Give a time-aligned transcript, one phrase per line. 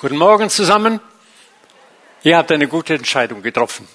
[0.00, 1.00] Guten Morgen zusammen.
[2.22, 3.88] Ihr habt eine gute Entscheidung getroffen.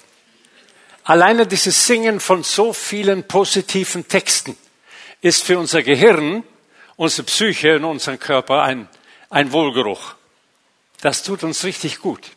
[1.04, 4.54] Alleine dieses Singen von so vielen positiven Texten
[5.22, 6.44] ist für unser Gehirn,
[6.96, 8.86] unsere Psyche und unseren Körper ein,
[9.30, 10.14] ein Wohlgeruch.
[11.00, 12.32] Das tut uns richtig gut.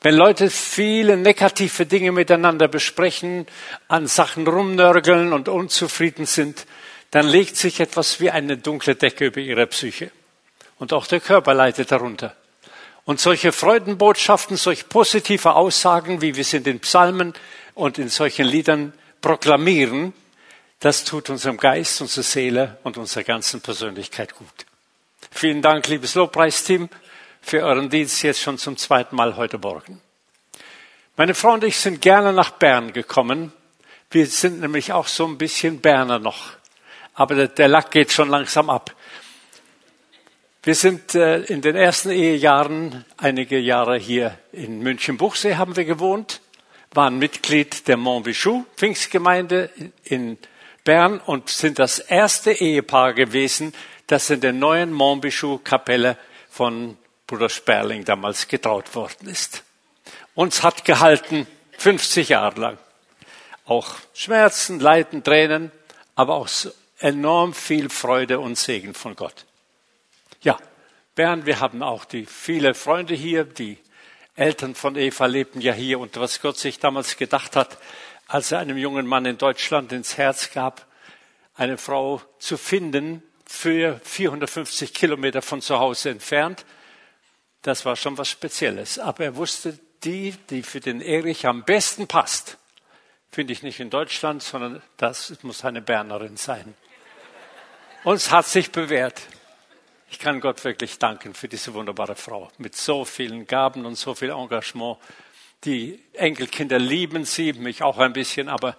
[0.00, 3.46] Wenn Leute viele negative Dinge miteinander besprechen,
[3.86, 6.64] an Sachen rumnörgeln und unzufrieden sind,
[7.10, 10.10] dann legt sich etwas wie eine dunkle Decke über ihre Psyche.
[10.78, 12.34] Und auch der Körper leidet darunter.
[13.04, 17.34] Und solche Freudenbotschaften, solch positive Aussagen, wie wir es in den Psalmen
[17.74, 20.14] und in solchen Liedern proklamieren,
[20.80, 24.66] das tut unserem Geist, unserer Seele und unserer ganzen Persönlichkeit gut.
[25.30, 26.88] Vielen Dank, liebes Lobpreisteam,
[27.40, 30.00] für euren Dienst jetzt schon zum zweiten Mal heute Morgen.
[31.16, 33.52] Meine Frau und ich sind gerne nach Bern gekommen.
[34.10, 36.50] Wir sind nämlich auch so ein bisschen Berner noch.
[37.14, 38.94] Aber der, der Lack geht schon langsam ab.
[40.64, 46.40] Wir sind äh, in den ersten Ehejahren einige Jahre hier in München-Buchsee haben wir gewohnt,
[46.94, 49.68] waren Mitglied der Montbichou Pfingstgemeinde
[50.04, 50.38] in
[50.82, 53.74] Bern und sind das erste Ehepaar gewesen,
[54.06, 56.16] das in der neuen Montbichou Kapelle
[56.48, 59.64] von Bruder Sperling damals getraut worden ist.
[60.34, 62.78] Uns hat gehalten 50 Jahre lang.
[63.66, 65.72] Auch Schmerzen, Leiden, Tränen,
[66.14, 66.48] aber auch
[67.00, 69.44] enorm viel Freude und Segen von Gott.
[70.44, 70.58] Ja,
[71.14, 73.44] Bernd, wir haben auch die viele Freunde hier.
[73.44, 73.78] Die
[74.36, 75.98] Eltern von Eva lebten ja hier.
[75.98, 77.78] Und was Gott sich damals gedacht hat,
[78.26, 80.86] als er einem jungen Mann in Deutschland ins Herz gab,
[81.54, 86.66] eine Frau zu finden für 450 Kilometer von zu Hause entfernt,
[87.62, 88.98] das war schon was Spezielles.
[88.98, 92.58] Aber er wusste, die, die für den Erich am besten passt,
[93.30, 96.74] finde ich nicht in Deutschland, sondern das muss eine Bernerin sein.
[98.02, 99.22] Und es hat sich bewährt.
[100.10, 104.14] Ich kann Gott wirklich danken für diese wunderbare Frau mit so vielen Gaben und so
[104.14, 104.98] viel Engagement.
[105.64, 108.76] Die Enkelkinder lieben sie, mich auch ein bisschen, aber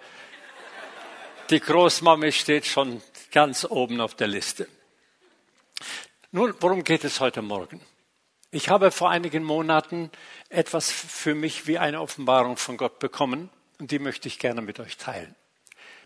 [1.50, 3.02] die Großmami steht schon
[3.32, 4.68] ganz oben auf der Liste.
[6.32, 7.80] Nun, worum geht es heute Morgen?
[8.50, 10.10] Ich habe vor einigen Monaten
[10.48, 14.80] etwas für mich wie eine Offenbarung von Gott bekommen und die möchte ich gerne mit
[14.80, 15.34] euch teilen,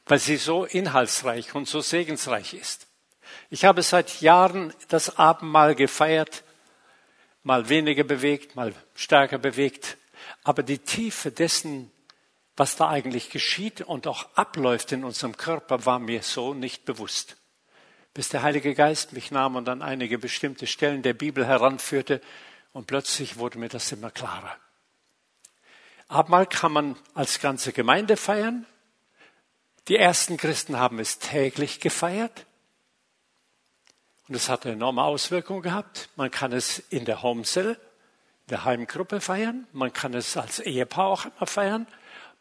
[0.06, 2.89] weil sie so inhaltsreich und so segensreich ist.
[3.50, 6.44] Ich habe seit Jahren das Abendmahl gefeiert,
[7.42, 9.96] mal weniger bewegt, mal stärker bewegt.
[10.44, 11.90] Aber die Tiefe dessen,
[12.56, 17.36] was da eigentlich geschieht und auch abläuft in unserem Körper, war mir so nicht bewusst.
[18.12, 22.20] Bis der Heilige Geist mich nahm und an einige bestimmte Stellen der Bibel heranführte
[22.72, 24.56] und plötzlich wurde mir das immer klarer.
[26.08, 28.66] Abendmahl kann man als ganze Gemeinde feiern.
[29.86, 32.46] Die ersten Christen haben es täglich gefeiert.
[34.30, 36.08] Und es hat eine enorme Auswirkung gehabt.
[36.14, 37.76] Man kann es in der Homecell,
[38.48, 39.66] der Heimgruppe feiern.
[39.72, 41.88] Man kann es als Ehepaar auch immer feiern.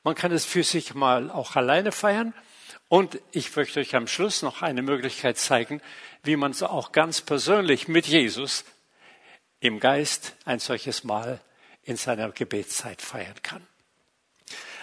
[0.04, 2.36] Man kann es für sich mal auch alleine feiern.
[2.90, 5.82] Und ich möchte euch am Schluss noch eine Möglichkeit zeigen,
[6.22, 8.66] wie man so auch ganz persönlich mit Jesus
[9.60, 11.42] im Geist ein solches Mal
[11.82, 13.66] in seiner Gebetszeit feiern kann.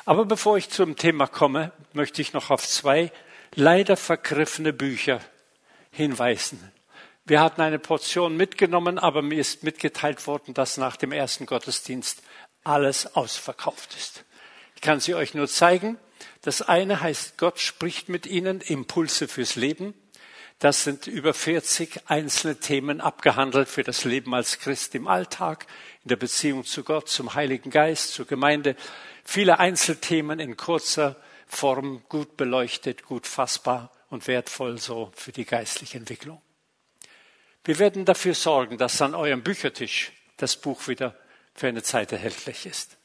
[0.07, 3.13] Aber bevor ich zum Thema komme, möchte ich noch auf zwei
[3.55, 5.21] leider vergriffene Bücher
[5.93, 6.73] hinweisen,
[7.27, 12.23] wir hatten eine Portion mitgenommen, aber mir ist mitgeteilt worden, dass nach dem ersten Gottesdienst
[12.63, 14.25] alles ausverkauft ist.
[14.77, 15.99] Ich kann sie euch nur zeigen.
[16.43, 19.95] Das eine heißt, Gott spricht mit Ihnen, Impulse fürs Leben.
[20.61, 25.67] Das sind über 40 einzelne Themen abgehandelt für das Leben als Christ im Alltag,
[26.05, 28.77] in der Beziehung zu Gott, zum Heiligen Geist, zur Gemeinde.
[29.25, 31.17] Viele Einzelthemen in kurzer
[31.49, 36.41] Form, gut beleuchtet, gut fassbar und wertvoll so für die geistliche Entwicklung.
[37.67, 41.17] Wir werden dafür sorgen, dass an eurem Büchertisch das Buch wieder
[41.53, 42.97] für eine Zeit erhältlich ist.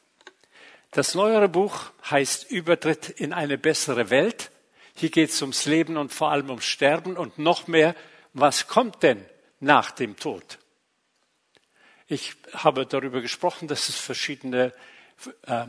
[0.91, 4.51] Das neuere Buch heißt Übertritt in eine bessere Welt.
[4.95, 7.95] Hier geht es ums Leben und vor allem ums Sterben und noch mehr,
[8.33, 9.25] was kommt denn
[9.59, 10.59] nach dem Tod?
[12.05, 14.73] Ich habe darüber gesprochen, dass es verschiedene
[15.47, 15.65] äh,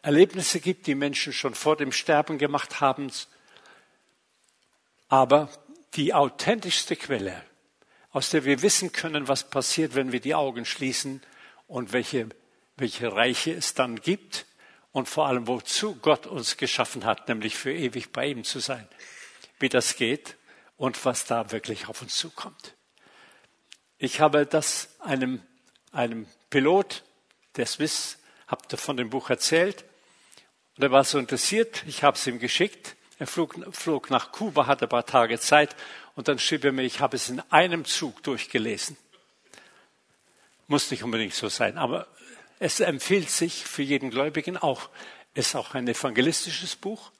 [0.00, 3.12] Erlebnisse gibt, die Menschen schon vor dem Sterben gemacht haben.
[5.08, 5.50] Aber
[5.96, 7.44] die authentischste Quelle
[8.18, 11.22] aus der wir wissen können, was passiert, wenn wir die Augen schließen
[11.68, 12.28] und welche,
[12.76, 14.44] welche Reiche es dann gibt
[14.90, 18.88] und vor allem, wozu Gott uns geschaffen hat, nämlich für ewig bei ihm zu sein.
[19.60, 20.36] Wie das geht
[20.76, 22.74] und was da wirklich auf uns zukommt.
[23.98, 25.40] Ich habe das einem,
[25.92, 27.04] einem Pilot,
[27.54, 28.18] der Swiss,
[28.72, 29.84] ihr von dem Buch erzählt.
[30.76, 32.96] Und er war so interessiert, ich habe es ihm geschickt.
[33.20, 35.76] Er flog, flog nach Kuba, hatte ein paar Tage Zeit
[36.18, 38.96] und dann schrieb er mir, ich habe es in einem Zug durchgelesen.
[40.66, 42.08] Muss nicht unbedingt so sein, aber
[42.58, 44.88] es empfiehlt sich für jeden Gläubigen auch,
[45.34, 47.12] es ist auch ein evangelistisches Buch,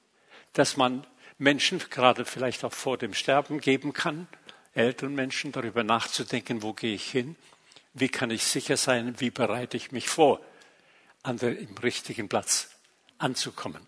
[0.51, 1.07] dass man
[1.37, 4.27] Menschen gerade vielleicht auch vor dem Sterben geben kann,
[4.73, 7.37] älteren Menschen darüber nachzudenken, wo gehe ich hin,
[7.93, 10.41] wie kann ich sicher sein, wie bereite ich mich vor,
[11.23, 12.69] an der, im richtigen Platz
[13.17, 13.87] anzukommen.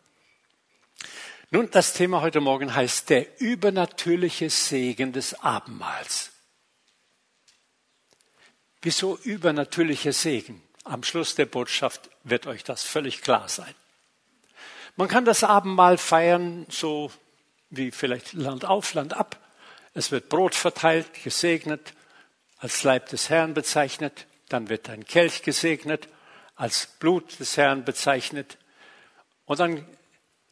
[1.53, 6.31] Nun, das Thema heute Morgen heißt der übernatürliche Segen des Abendmahls.
[8.81, 10.63] Wieso übernatürlicher Segen?
[10.85, 13.75] Am Schluss der Botschaft wird euch das völlig klar sein.
[14.95, 17.11] Man kann das Abendmahl feiern, so
[17.69, 19.37] wie vielleicht Land auf, Land ab.
[19.93, 21.93] Es wird Brot verteilt, gesegnet,
[22.59, 24.25] als Leib des Herrn bezeichnet.
[24.47, 26.07] Dann wird ein Kelch gesegnet,
[26.55, 28.57] als Blut des Herrn bezeichnet.
[29.43, 29.85] Und dann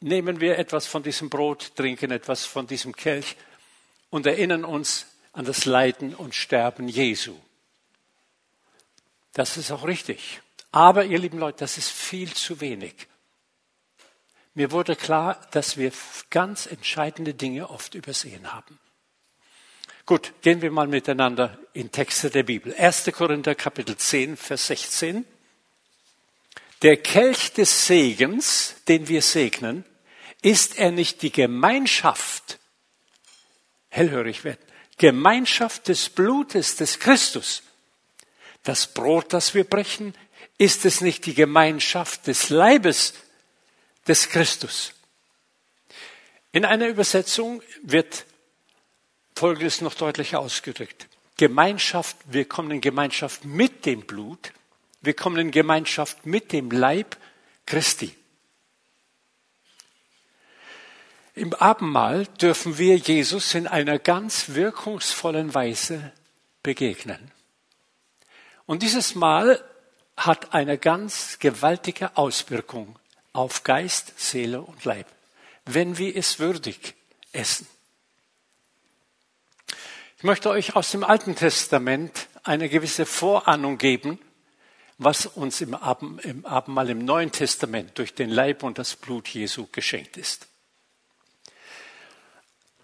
[0.00, 3.36] nehmen wir etwas von diesem Brot, trinken etwas von diesem Kelch
[4.10, 7.36] und erinnern uns an das Leiden und Sterben Jesu.
[9.32, 10.40] Das ist auch richtig.
[10.72, 13.06] Aber, ihr lieben Leute, das ist viel zu wenig.
[14.54, 15.92] Mir wurde klar, dass wir
[16.30, 18.78] ganz entscheidende Dinge oft übersehen haben.
[20.06, 22.74] Gut, gehen wir mal miteinander in Texte der Bibel.
[22.74, 23.10] 1.
[23.12, 25.24] Korinther Kapitel 10, Vers 16.
[26.82, 29.84] Der Kelch des Segens, den wir segnen,
[30.42, 32.58] ist er nicht die Gemeinschaft,
[33.88, 34.64] hellhörig werden,
[34.96, 37.62] Gemeinschaft des Blutes des Christus.
[38.62, 40.14] Das Brot, das wir brechen,
[40.58, 43.14] ist es nicht die Gemeinschaft des Leibes
[44.06, 44.92] des Christus.
[46.52, 48.26] In einer Übersetzung wird
[49.34, 51.06] Folgendes noch deutlicher ausgedrückt.
[51.38, 54.52] Gemeinschaft, wir kommen in Gemeinschaft mit dem Blut,
[55.00, 57.16] wir kommen in Gemeinschaft mit dem Leib
[57.64, 58.14] Christi.
[61.40, 66.12] Im Abendmahl dürfen wir Jesus in einer ganz wirkungsvollen Weise
[66.62, 67.30] begegnen.
[68.66, 69.64] Und dieses Mahl
[70.18, 72.98] hat eine ganz gewaltige Auswirkung
[73.32, 75.06] auf Geist, Seele und Leib,
[75.64, 76.94] wenn wir es würdig
[77.32, 77.66] essen.
[80.18, 84.18] Ich möchte euch aus dem Alten Testament eine gewisse Vorahnung geben,
[84.98, 90.18] was uns im Abendmahl im Neuen Testament durch den Leib und das Blut Jesu geschenkt
[90.18, 90.49] ist.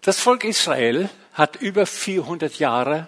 [0.01, 3.07] Das Volk Israel hat über 400 Jahre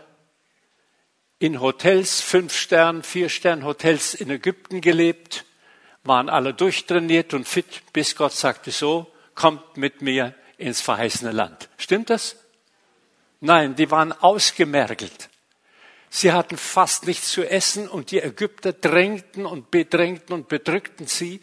[1.39, 5.45] in Hotels, fünf Stern, vier Stern Hotels in Ägypten gelebt,
[6.03, 11.69] waren alle durchtrainiert und fit, bis Gott sagte so, kommt mit mir ins verheißene Land.
[11.77, 12.35] Stimmt das?
[13.39, 15.29] Nein, die waren ausgemergelt.
[16.09, 21.39] Sie hatten fast nichts zu essen und die Ägypter drängten und bedrängten und bedrückten sie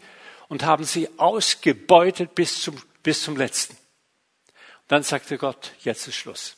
[0.49, 3.77] und haben sie ausgebeutet bis zum, bis zum letzten.
[4.87, 6.57] Dann sagte Gott, jetzt ist Schluss.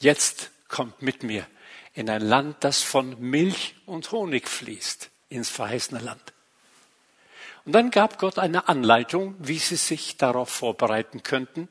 [0.00, 1.46] Jetzt kommt mit mir
[1.94, 6.32] in ein Land, das von Milch und Honig fließt, ins verheißene Land.
[7.64, 11.68] Und dann gab Gott eine Anleitung, wie sie sich darauf vorbereiten könnten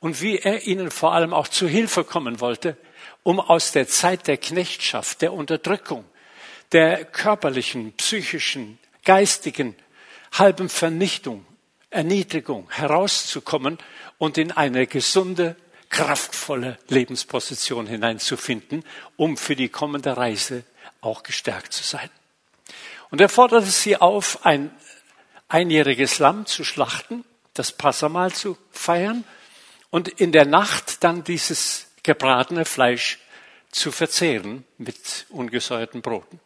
[0.00, 2.76] und wie er ihnen vor allem auch zu Hilfe kommen wollte,
[3.22, 6.04] um aus der Zeit der Knechtschaft, der Unterdrückung,
[6.72, 9.76] der körperlichen, psychischen, geistigen,
[10.32, 11.44] halben Vernichtung,
[11.90, 13.78] Erniedrigung herauszukommen
[14.18, 15.56] und in eine gesunde,
[15.88, 18.84] kraftvolle Lebensposition hineinzufinden,
[19.16, 20.64] um für die kommende Reise
[21.00, 22.10] auch gestärkt zu sein.
[23.10, 24.70] Und er forderte sie auf, ein
[25.48, 29.24] einjähriges Lamm zu schlachten, das Passamal zu feiern
[29.90, 33.18] und in der Nacht dann dieses gebratene Fleisch
[33.70, 36.40] zu verzehren mit ungesäuerten Broten.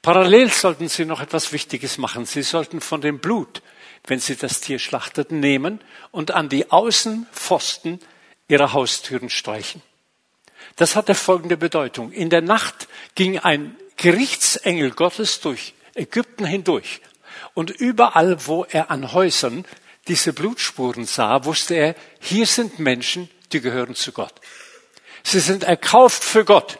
[0.00, 2.26] Parallel sollten sie noch etwas Wichtiges machen.
[2.26, 3.62] Sie sollten von dem Blut,
[4.06, 5.80] wenn sie das Tier schlachteten, nehmen
[6.10, 8.00] und an die Außenpfosten
[8.48, 9.82] ihrer Haustüren streichen.
[10.76, 12.12] Das hatte folgende Bedeutung.
[12.12, 17.00] In der Nacht ging ein Gerichtsengel Gottes durch Ägypten hindurch
[17.54, 19.64] und überall, wo er an Häusern
[20.08, 24.34] diese Blutspuren sah, wusste er, hier sind Menschen, die gehören zu Gott.
[25.22, 26.78] Sie sind erkauft für Gott.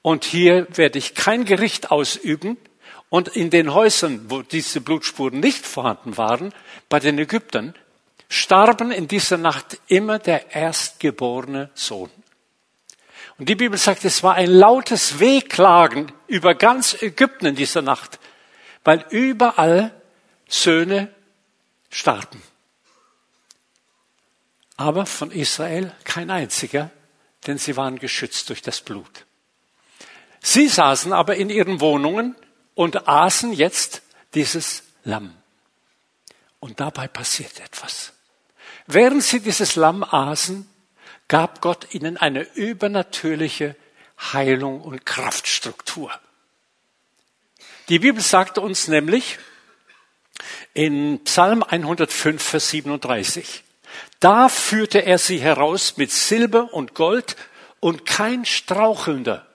[0.00, 2.56] Und hier werde ich kein Gericht ausüben.
[3.10, 6.52] Und in den Häusern, wo diese Blutspuren nicht vorhanden waren,
[6.88, 7.74] bei den Ägyptern,
[8.28, 12.10] starben in dieser Nacht immer der erstgeborene Sohn.
[13.38, 18.18] Und die Bibel sagt, es war ein lautes Wehklagen über ganz Ägypten in dieser Nacht,
[18.84, 19.92] weil überall
[20.48, 21.12] Söhne
[21.90, 22.42] starben.
[24.76, 26.90] Aber von Israel kein einziger,
[27.46, 29.26] denn sie waren geschützt durch das Blut.
[30.40, 32.36] Sie saßen aber in ihren Wohnungen
[32.74, 34.02] und aßen jetzt
[34.34, 35.34] dieses Lamm.
[36.60, 38.12] Und dabei passiert etwas.
[38.86, 40.68] Während sie dieses Lamm aßen,
[41.28, 43.76] gab Gott ihnen eine übernatürliche
[44.32, 46.10] Heilung und Kraftstruktur.
[47.88, 49.38] Die Bibel sagt uns nämlich
[50.72, 53.62] in Psalm 105, Vers 37,
[54.20, 57.36] da führte er sie heraus mit Silber und Gold
[57.80, 59.46] und kein Strauchelnder,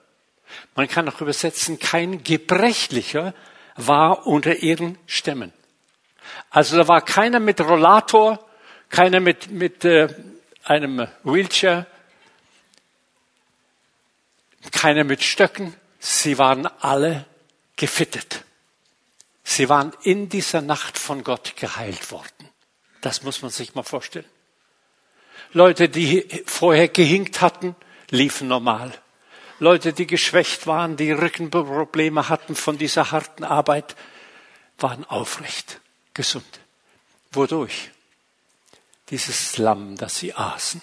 [0.74, 3.34] man kann auch übersetzen, kein Gebrechlicher
[3.76, 5.52] war unter ihren Stämmen.
[6.50, 8.44] Also da war keiner mit Rollator,
[8.88, 10.08] keiner mit, mit äh,
[10.64, 11.86] einem Wheelchair,
[14.72, 15.74] keiner mit Stöcken.
[15.98, 17.26] Sie waren alle
[17.76, 18.44] gefittet.
[19.42, 22.48] Sie waren in dieser Nacht von Gott geheilt worden.
[23.00, 24.26] Das muss man sich mal vorstellen.
[25.52, 27.74] Leute, die vorher gehinkt hatten,
[28.10, 28.92] liefen normal.
[29.60, 33.94] Leute, die geschwächt waren, die Rückenprobleme hatten von dieser harten Arbeit,
[34.78, 35.80] waren aufrecht,
[36.14, 36.60] gesund.
[37.32, 37.90] Wodurch?
[39.10, 40.80] Dieses Lamm, das sie aßen,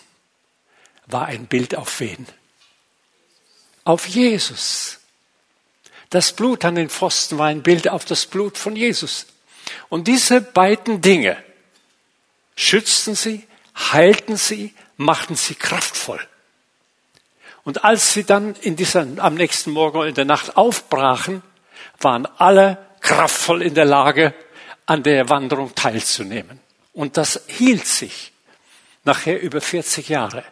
[1.08, 2.28] war ein Bild auf wen?
[3.84, 5.00] Auf Jesus.
[6.12, 9.26] Das Blut an den Pfosten war ein Bild auf das Blut von Jesus.
[9.90, 11.44] Und diese beiden Dinge
[12.56, 16.26] schützten sie, heilten sie, machten sie kraftvoll.
[17.68, 21.44] Und als sie dann in dieser, am nächsten Morgen oder in der Nacht aufbrachen,
[22.00, 24.34] waren alle kraftvoll in der Lage,
[24.86, 26.62] an der Wanderung teilzunehmen.
[26.94, 28.32] Und das hielt sich
[29.04, 30.46] nachher über 40 Jahre.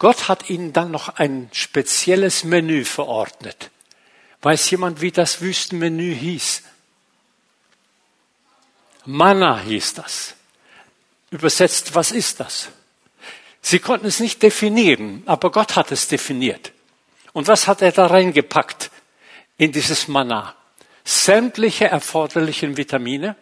[0.00, 3.70] Gott hat ihnen dann noch ein spezielles Menü verordnet.
[4.42, 6.64] Weiß jemand, wie das Wüstenmenü hieß?
[9.04, 10.34] Manna hieß das.
[11.30, 12.70] Übersetzt, was ist das?
[13.60, 16.72] Sie konnten es nicht definieren, aber Gott hat es definiert.
[17.32, 18.90] Und was hat er da reingepackt
[19.56, 20.54] in dieses Manna?
[21.04, 23.36] Sämtliche erforderlichen Vitamine,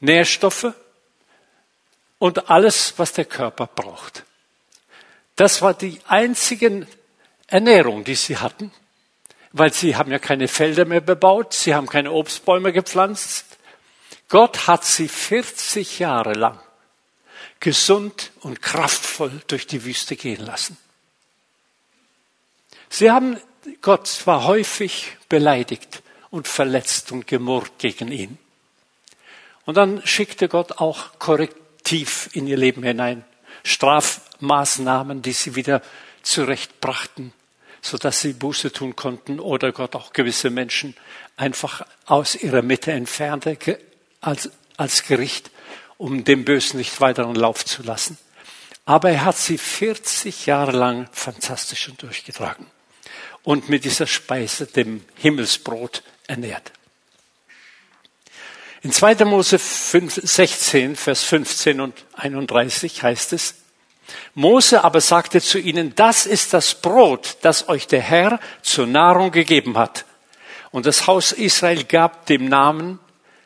[0.00, 0.72] Nährstoffe
[2.18, 4.24] und alles, was der Körper braucht.
[5.36, 6.86] Das war die einzige
[7.46, 8.72] Ernährung, die sie hatten,
[9.52, 13.46] weil sie haben ja keine Felder mehr bebaut, sie haben keine Obstbäume gepflanzt.
[14.28, 16.58] Gott hat sie 40 Jahre lang
[17.60, 20.76] gesund und kraftvoll durch die Wüste gehen lassen.
[22.88, 23.38] Sie haben
[23.80, 28.38] Gott zwar häufig beleidigt und verletzt und gemurrt gegen ihn.
[29.64, 33.24] Und dann schickte Gott auch Korrektiv in ihr Leben hinein.
[33.64, 35.82] Strafmaßnahmen, die sie wieder
[36.22, 37.32] zurechtbrachten,
[37.82, 40.96] sodass sie Buße tun konnten oder Gott auch gewisse Menschen
[41.36, 43.58] einfach aus ihrer Mitte entfernte
[44.20, 45.50] als, als Gericht
[45.98, 48.18] um dem Bösen nicht weiteren Lauf zu lassen.
[48.84, 52.66] Aber er hat sie 40 Jahre lang fantastisch durchgetragen
[53.42, 56.72] und mit dieser Speise, dem Himmelsbrot, ernährt.
[58.82, 59.24] In 2.
[59.24, 63.54] Mose 5, 16, Vers 15 und 31 heißt es,
[64.34, 69.32] Mose aber sagte zu ihnen, das ist das Brot, das euch der Herr zur Nahrung
[69.32, 70.04] gegeben hat.
[70.70, 72.98] Und das Haus Israel gab dem Namen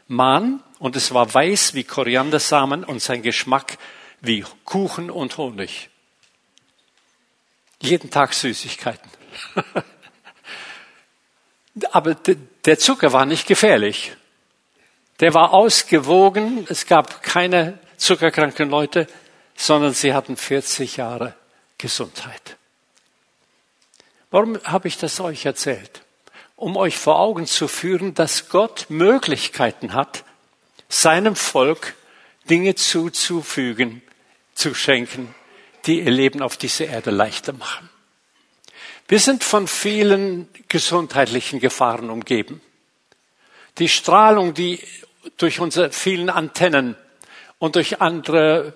[0.09, 3.79] Mann und es war weiß wie Koriandersamen und sein Geschmack
[4.21, 5.91] wie Kuchen und Honig.
[7.81, 9.09] Jeden Tag Süßigkeiten.
[11.93, 14.17] Aber der Zucker war nicht gefährlich.
[15.21, 16.67] Der war ausgewogen.
[16.69, 19.07] Es gab keine zuckerkranken Leute,
[19.55, 21.35] sondern sie hatten 40 Jahre
[21.77, 22.57] Gesundheit.
[24.31, 26.03] Warum habe ich das euch erzählt?
[26.57, 30.25] Um euch vor Augen zu führen, dass Gott Möglichkeiten hat,
[30.91, 31.95] seinem Volk
[32.51, 34.03] Dinge zuzufügen,
[34.55, 35.35] zu schenken,
[35.87, 37.89] die ihr Leben auf dieser Erde leichter machen.
[39.09, 42.61] Wir sind von vielen gesundheitlichen Gefahren umgeben.
[43.79, 44.81] Die Strahlung, die
[45.37, 46.97] durch unsere vielen Antennen
[47.59, 48.75] und durch andere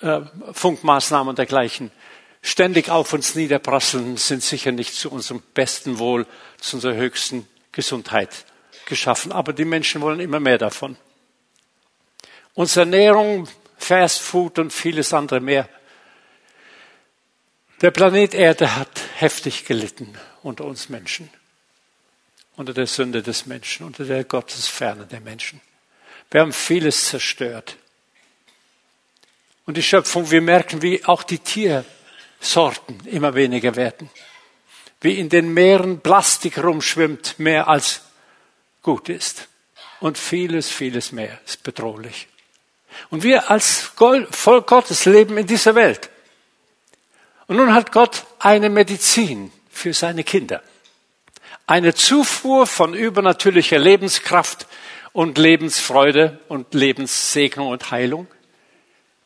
[0.00, 0.20] äh,
[0.52, 1.90] Funkmaßnahmen und dergleichen
[2.42, 6.26] ständig auf uns niederprasseln, sind sicher nicht zu unserem besten Wohl,
[6.60, 8.44] zu unserer höchsten Gesundheit
[8.86, 9.32] geschaffen.
[9.32, 10.96] Aber die Menschen wollen immer mehr davon.
[12.56, 13.46] Unsere Ernährung,
[13.76, 15.68] Fast Food und vieles andere mehr.
[17.82, 21.28] Der Planet Erde hat heftig gelitten unter uns Menschen,
[22.56, 25.60] unter der Sünde des Menschen, unter der Gottesferne der Menschen.
[26.30, 27.76] Wir haben vieles zerstört.
[29.66, 34.08] Und die Schöpfung, wir merken, wie auch die Tiersorten immer weniger werden.
[35.02, 38.00] Wie in den Meeren Plastik rumschwimmt, mehr als
[38.80, 39.48] gut ist.
[40.00, 42.28] Und vieles, vieles mehr ist bedrohlich.
[43.10, 46.10] Und wir als Volk Gottes leben in dieser Welt.
[47.46, 50.62] Und nun hat Gott eine Medizin für seine Kinder.
[51.66, 54.66] Eine Zufuhr von übernatürlicher Lebenskraft
[55.12, 58.26] und Lebensfreude und Lebenssegnung und Heilung,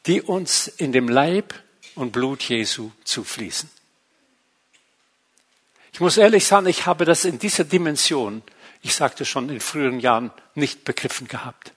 [0.07, 1.55] die uns in dem Leib
[1.95, 3.71] und Blut Jesu zufließen.
[5.93, 8.43] Ich muss ehrlich sagen, ich habe das in dieser Dimension
[8.83, 11.73] ich sagte schon in früheren Jahren, nicht begriffen gehabt.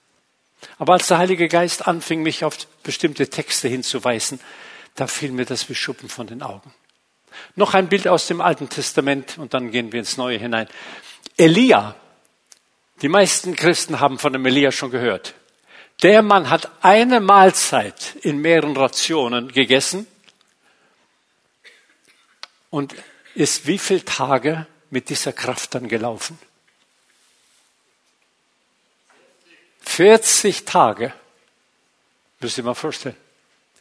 [0.78, 4.40] Aber als der Heilige Geist anfing, mich auf bestimmte Texte hinzuweisen,
[4.94, 6.72] da fiel mir das wie Schuppen von den Augen.
[7.56, 10.68] Noch ein Bild aus dem Alten Testament und dann gehen wir ins Neue hinein.
[11.36, 11.96] Elia.
[13.02, 15.34] Die meisten Christen haben von dem Elia schon gehört.
[16.02, 20.06] Der Mann hat eine Mahlzeit in mehreren Rationen gegessen
[22.70, 22.94] und
[23.34, 26.38] ist wie viele Tage mit dieser Kraft dann gelaufen?
[29.86, 31.12] 40 Tage.
[32.40, 33.16] Müsst ihr mal vorstellen.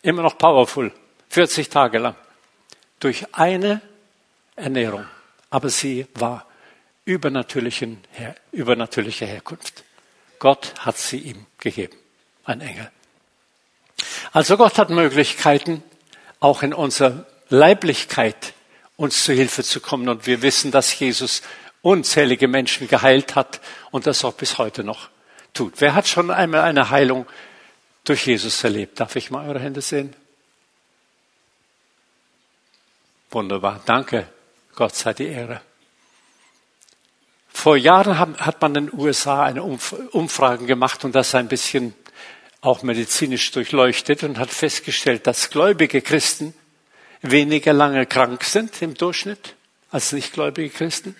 [0.01, 0.91] Immer noch powerful.
[1.29, 2.15] 40 Tage lang.
[2.99, 3.81] Durch eine
[4.55, 5.05] Ernährung.
[5.49, 6.45] Aber sie war
[7.05, 7.97] übernatürliche
[9.25, 9.83] Herkunft.
[10.39, 11.95] Gott hat sie ihm gegeben.
[12.45, 12.91] Ein Engel.
[14.31, 15.83] Also Gott hat Möglichkeiten,
[16.39, 18.53] auch in unserer Leiblichkeit
[18.97, 20.09] uns zu Hilfe zu kommen.
[20.09, 21.41] Und wir wissen, dass Jesus
[21.81, 25.09] unzählige Menschen geheilt hat und das auch bis heute noch
[25.53, 25.79] tut.
[25.79, 27.25] Wer hat schon einmal eine Heilung
[28.03, 28.99] durch Jesus erlebt?
[28.99, 30.15] Darf ich mal eure Hände sehen?
[33.31, 34.27] Wunderbar, danke.
[34.75, 35.61] Gott sei die Ehre.
[37.47, 41.93] Vor Jahren hat man in den USA eine Umfrage gemacht und das ein bisschen
[42.61, 46.53] auch medizinisch durchleuchtet und hat festgestellt, dass gläubige Christen
[47.21, 49.55] weniger lange krank sind im Durchschnitt
[49.91, 51.15] als nichtgläubige Christen.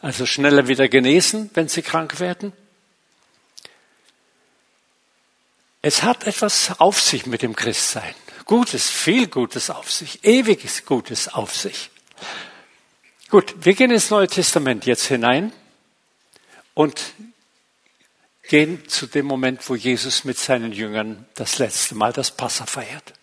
[0.00, 2.52] Also schneller wieder genesen, wenn sie krank werden.
[5.82, 8.14] Es hat etwas auf sich mit dem Christsein.
[8.44, 11.90] Gutes, viel Gutes auf sich, ewiges Gutes auf sich.
[13.28, 15.52] Gut, wir gehen ins Neue Testament jetzt hinein
[16.74, 17.00] und
[18.48, 23.14] gehen zu dem Moment, wo Jesus mit seinen Jüngern das letzte Mal das Passa feiert.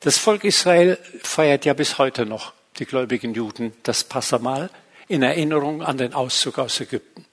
[0.00, 4.70] Das Volk Israel feiert ja bis heute noch, die gläubigen Juden, das Passamal
[5.08, 7.26] in Erinnerung an den Auszug aus Ägypten.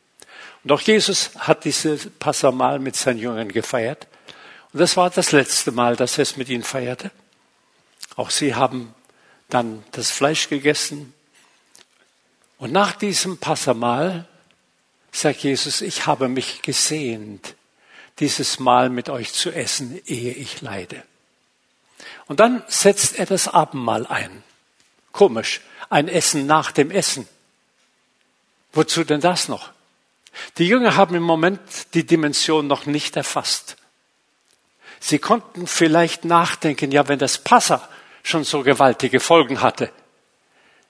[0.63, 4.07] Und auch Jesus hat dieses Passamal mit seinen Jüngern gefeiert.
[4.73, 7.11] Und das war das letzte Mal, dass er es mit ihnen feierte.
[8.15, 8.93] Auch sie haben
[9.49, 11.13] dann das Fleisch gegessen.
[12.57, 14.27] Und nach diesem Passamal
[15.11, 17.55] sagt Jesus, ich habe mich gesehnt,
[18.19, 21.03] dieses Mal mit euch zu essen, ehe ich leide.
[22.25, 24.43] Und dann setzt er das Abendmahl ein.
[25.11, 27.27] Komisch, ein Essen nach dem Essen.
[28.73, 29.71] Wozu denn das noch?
[30.57, 31.59] Die Jünger haben im Moment
[31.93, 33.77] die Dimension noch nicht erfasst.
[34.99, 37.87] Sie konnten vielleicht nachdenken, ja, wenn das Passa
[38.23, 39.91] schon so gewaltige Folgen hatte,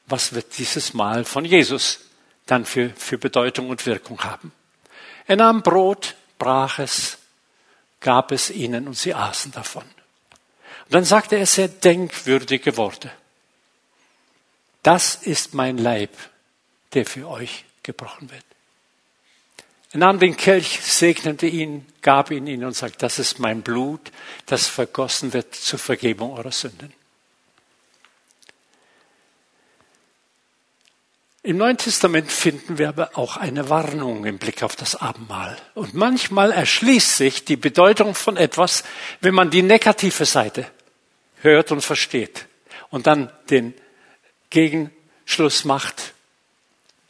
[0.05, 1.99] was wird dieses Mal von Jesus
[2.45, 4.53] dann für, für Bedeutung und Wirkung haben?
[5.27, 7.17] Er nahm Brot, brach es,
[7.99, 9.83] gab es ihnen und sie aßen davon.
[9.83, 13.11] Und dann sagte er sehr denkwürdige Worte.
[14.83, 16.11] Das ist mein Leib,
[16.93, 18.45] der für euch gebrochen wird.
[19.91, 24.11] Er nahm den Kelch, segnete ihn, gab ihn ihnen und sagte, das ist mein Blut,
[24.45, 26.93] das vergossen wird zur Vergebung eurer Sünden.
[31.47, 35.55] Im Neuen Testament finden wir aber auch eine Warnung im Blick auf das Abendmahl.
[35.75, 38.83] Und manchmal erschließt sich die Bedeutung von etwas,
[39.21, 40.69] wenn man die negative Seite
[41.37, 42.47] hört und versteht
[42.89, 43.73] und dann den
[44.49, 46.13] Gegenschluss macht,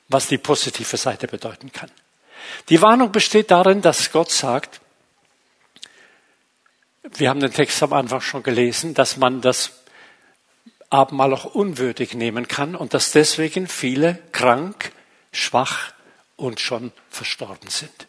[0.07, 1.89] was die positive Seite bedeuten kann.
[2.69, 4.81] Die Warnung besteht darin, dass Gott sagt,
[7.15, 9.71] wir haben den Text am Anfang schon gelesen, dass man das
[10.89, 14.91] Abendmahl auch unwürdig nehmen kann und dass deswegen viele krank,
[15.31, 15.93] schwach
[16.35, 18.07] und schon verstorben sind.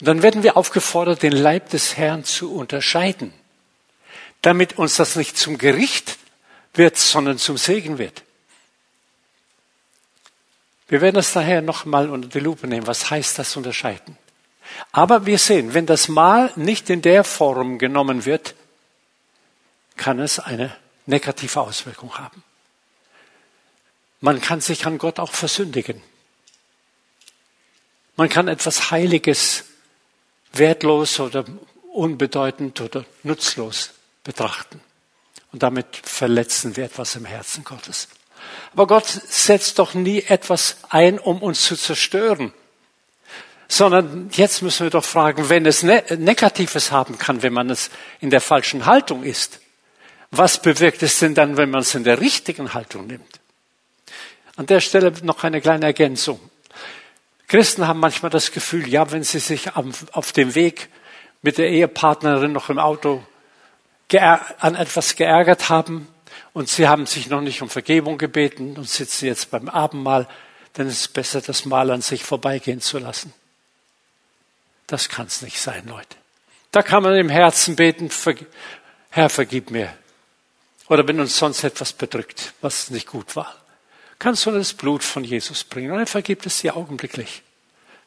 [0.00, 3.32] Und dann werden wir aufgefordert, den Leib des Herrn zu unterscheiden,
[4.42, 6.18] damit uns das nicht zum Gericht
[6.74, 8.22] wird, sondern zum Segen wird.
[10.88, 12.86] Wir werden das daher nochmal unter die Lupe nehmen.
[12.86, 14.16] Was heißt das unterscheiden?
[14.92, 18.54] Aber wir sehen, wenn das Mal nicht in der Form genommen wird,
[19.96, 20.74] kann es eine
[21.06, 22.42] negative Auswirkung haben.
[24.20, 26.02] Man kann sich an Gott auch versündigen.
[28.16, 29.64] Man kann etwas Heiliges
[30.52, 31.44] wertlos oder
[31.92, 33.90] unbedeutend oder nutzlos
[34.24, 34.80] betrachten.
[35.52, 38.08] Und damit verletzen wir etwas im Herzen Gottes.
[38.72, 42.52] Aber Gott setzt doch nie etwas ein, um uns zu zerstören.
[43.68, 47.90] Sondern jetzt müssen wir doch fragen, wenn es ne Negatives haben kann, wenn man es
[48.20, 49.60] in der falschen Haltung ist,
[50.30, 53.40] was bewirkt es denn dann, wenn man es in der richtigen Haltung nimmt?
[54.56, 56.40] An der Stelle noch eine kleine Ergänzung.
[57.46, 60.88] Christen haben manchmal das Gefühl, ja, wenn sie sich auf dem Weg
[61.40, 63.24] mit der Ehepartnerin noch im Auto
[64.58, 66.08] an etwas geärgert haben,
[66.58, 70.26] und sie haben sich noch nicht um Vergebung gebeten und sitzen jetzt beim Abendmahl,
[70.74, 73.32] ist es besser, das Mal an sich vorbeigehen zu lassen.
[74.88, 76.16] Das kann es nicht sein, Leute.
[76.72, 78.10] Da kann man im Herzen beten,
[79.10, 79.94] Herr, vergib mir.
[80.88, 83.54] Oder wenn uns sonst etwas bedrückt, was nicht gut war.
[84.18, 87.42] Kannst du das Blut von Jesus bringen und er vergibt es dir augenblicklich.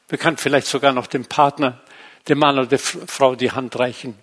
[0.09, 1.79] Wir können vielleicht sogar noch dem Partner,
[2.27, 4.19] dem Mann oder der Frau die Hand reichen.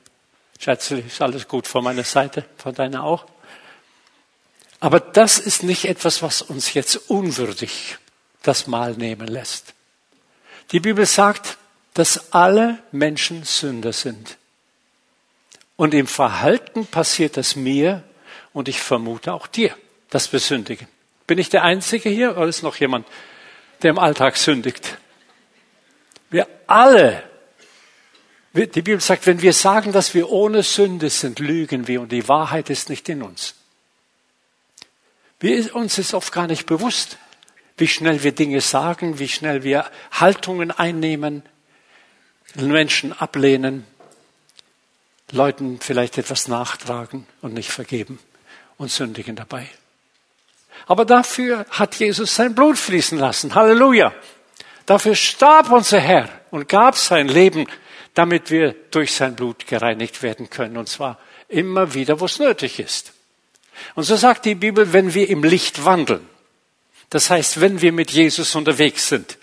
[0.59, 3.25] Schätzchen, ist alles gut von meiner Seite, von deiner auch.
[4.81, 7.99] Aber das ist nicht etwas, was uns jetzt unwürdig
[8.43, 9.75] das Mahl nehmen lässt.
[10.73, 11.59] Die Bibel sagt,
[11.95, 14.37] dass alle Menschen Sünder sind.
[15.77, 18.05] Und im Verhalten passiert es mir
[18.53, 19.75] und ich vermute auch dir,
[20.11, 20.87] das wir sündigen.
[21.27, 23.07] Bin ich der Einzige hier oder ist noch jemand,
[23.83, 24.99] der im Alltag sündigt?
[26.31, 27.23] Wir alle.
[28.55, 32.29] Die Bibel sagt, wenn wir sagen, dass wir ohne Sünde sind, lügen wir und die
[32.29, 33.55] Wahrheit ist nicht in uns.
[35.41, 37.19] Wir, uns ist oft gar nicht bewusst,
[37.77, 41.43] wie schnell wir Dinge sagen, wie schnell wir Haltungen einnehmen,
[42.55, 43.87] Menschen ablehnen,
[45.31, 48.19] Leuten vielleicht etwas nachtragen und nicht vergeben
[48.79, 49.69] und sündigen dabei.
[50.87, 53.55] Aber dafür hat Jesus sein Blut fließen lassen.
[53.55, 54.13] Halleluja.
[54.87, 57.67] Dafür starb unser Herr und gab sein Leben,
[58.15, 60.79] damit wir durch sein Blut gereinigt werden können.
[60.79, 63.13] Und zwar immer wieder, wo es nötig ist.
[63.95, 66.27] Und so sagt die Bibel, wenn wir im Licht wandeln.
[67.11, 69.39] Das heißt, wenn wir mit Jesus unterwegs sind.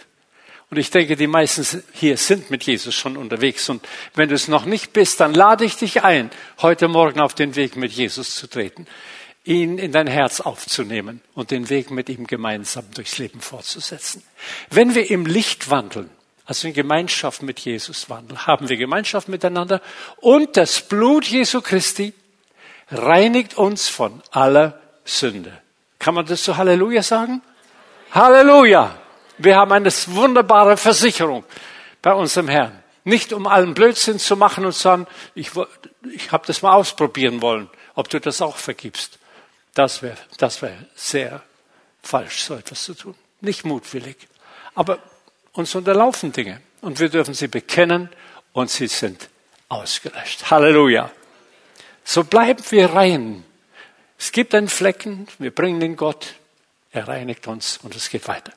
[0.70, 3.70] Und ich denke, die meisten hier sind mit Jesus schon unterwegs.
[3.70, 7.34] Und wenn du es noch nicht bist, dann lade ich dich ein, heute Morgen auf
[7.34, 8.88] den Weg mit Jesus zu treten,
[9.44, 14.24] ihn in dein Herz aufzunehmen und den Weg mit ihm gemeinsam durchs Leben fortzusetzen.
[14.70, 16.10] Wenn wir im Licht wandeln,
[16.46, 19.82] also in Gemeinschaft mit Jesus wandeln, haben wir Gemeinschaft miteinander
[20.18, 22.14] und das Blut Jesu Christi
[22.90, 25.52] reinigt uns von aller Sünde.
[26.00, 27.42] Kann man das zu Halleluja sagen?
[28.12, 28.96] Halleluja!
[29.38, 31.44] Wir haben eine wunderbare Versicherung
[32.02, 32.84] bei unserem Herrn.
[33.04, 35.52] Nicht um allen Blödsinn zu machen und zu sagen, ich,
[36.14, 39.20] ich habe das mal ausprobieren wollen, ob du das auch vergibst.
[39.74, 41.42] Das wäre das wär sehr
[42.02, 43.16] falsch, so etwas zu tun.
[43.42, 44.16] Nicht mutwillig.
[44.74, 45.00] Aber
[45.54, 48.10] uns unterlaufen Dinge und wir dürfen sie bekennen
[48.54, 49.30] und sie sind
[49.70, 50.50] ausgelöscht.
[50.50, 51.12] Halleluja.
[52.06, 53.44] So bleiben wir rein.
[54.18, 56.36] Es gibt einen Flecken, wir bringen den Gott,
[56.92, 58.54] er reinigt uns und es geht weiter.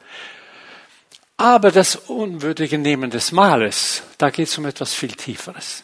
[1.36, 5.82] Aber das unwürdige Nehmen des Mahles, da geht es um etwas viel Tieferes.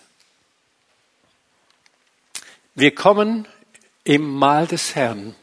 [2.74, 3.48] Wir kommen
[4.04, 5.34] im Mahl des Herrn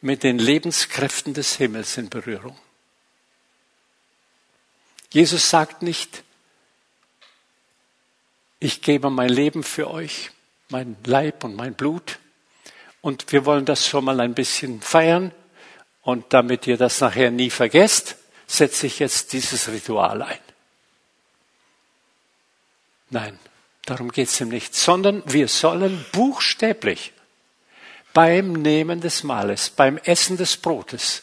[0.00, 2.56] mit den Lebenskräften des Himmels in Berührung.
[5.10, 6.22] Jesus sagt nicht,
[8.60, 10.30] ich gebe mein Leben für euch,
[10.70, 12.18] mein Leib und mein Blut,
[13.00, 15.32] und wir wollen das schon mal ein bisschen feiern,
[16.02, 20.38] und damit ihr das nachher nie vergesst, setze ich jetzt dieses Ritual ein.
[23.10, 23.38] Nein,
[23.84, 27.12] darum geht es ihm nicht, sondern wir sollen buchstäblich
[28.12, 31.22] beim Nehmen des Mahles, beim Essen des Brotes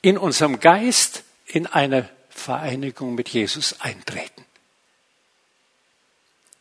[0.00, 4.44] in unserem Geist in eine Vereinigung mit Jesus eintreten.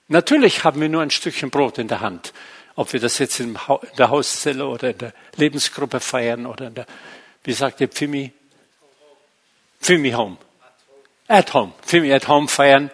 [0.08, 2.34] Natürlich haben wir nur ein Stückchen Brot in der Hand,
[2.76, 3.58] ob wir das jetzt in
[3.98, 6.86] der Hauszelle oder in der Lebensgruppe feiern oder in der,
[7.44, 8.32] wie sagt ihr, Pfimi,
[9.80, 10.38] Fimi Home.
[11.28, 11.74] At Home.
[11.82, 12.92] Fimi at Home feiern.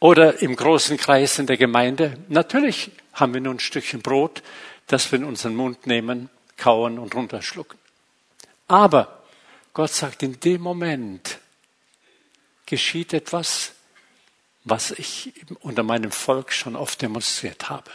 [0.00, 2.16] Oder im großen Kreis in der Gemeinde.
[2.28, 4.42] Natürlich haben wir nur ein Stückchen Brot,
[4.86, 7.78] das wir in unseren Mund nehmen, kauen und runterschlucken.
[8.66, 9.22] Aber
[9.72, 11.38] Gott sagt, in dem Moment
[12.66, 13.72] geschieht etwas,
[14.64, 17.90] was ich unter meinem Volk schon oft demonstriert habe.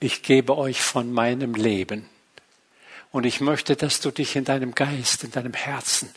[0.00, 2.08] Ich gebe euch von meinem Leben.
[3.10, 6.12] Und ich möchte, dass du dich in deinem Geist, in deinem Herzen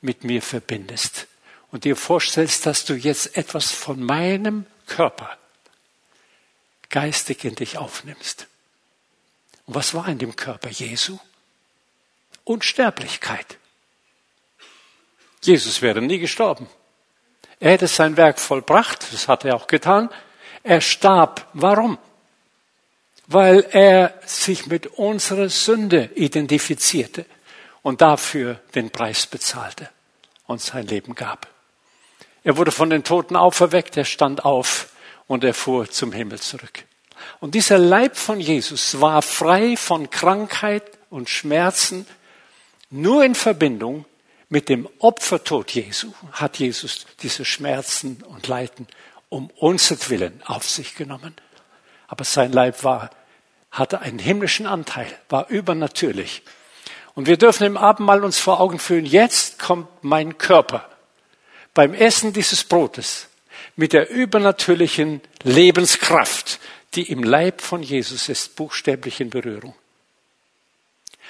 [0.00, 1.26] mit mir verbindest
[1.70, 5.36] und dir vorstellst, dass du jetzt etwas von meinem Körper
[6.88, 8.46] geistig in dich aufnimmst.
[9.66, 11.18] Und was war in dem Körper Jesu?
[12.44, 13.58] Unsterblichkeit.
[15.42, 16.68] Jesus wäre nie gestorben.
[17.60, 20.10] Er hätte sein Werk vollbracht, das hat er auch getan.
[20.62, 21.46] Er starb.
[21.54, 21.98] Warum?
[23.26, 27.26] Weil er sich mit unserer Sünde identifizierte
[27.82, 29.88] und dafür den Preis bezahlte
[30.46, 31.46] und sein Leben gab.
[32.44, 34.90] Er wurde von den Toten auferweckt, er stand auf
[35.26, 36.84] und er fuhr zum Himmel zurück.
[37.40, 42.06] Und dieser Leib von Jesus war frei von Krankheit und Schmerzen.
[42.90, 44.06] Nur in Verbindung
[44.48, 48.86] mit dem Opfertod Jesu hat Jesus diese Schmerzen und Leiden
[49.28, 51.34] um unsertwillen auf sich genommen.
[52.06, 53.10] Aber sein Leib war,
[53.70, 56.42] hatte einen himmlischen Anteil, war übernatürlich.
[57.14, 60.88] Und wir dürfen im Abendmahl uns vor Augen führen, jetzt kommt mein Körper
[61.74, 63.28] beim Essen dieses Brotes
[63.76, 66.58] mit der übernatürlichen Lebenskraft,
[66.94, 69.74] die im Leib von Jesus ist, buchstäblich in Berührung.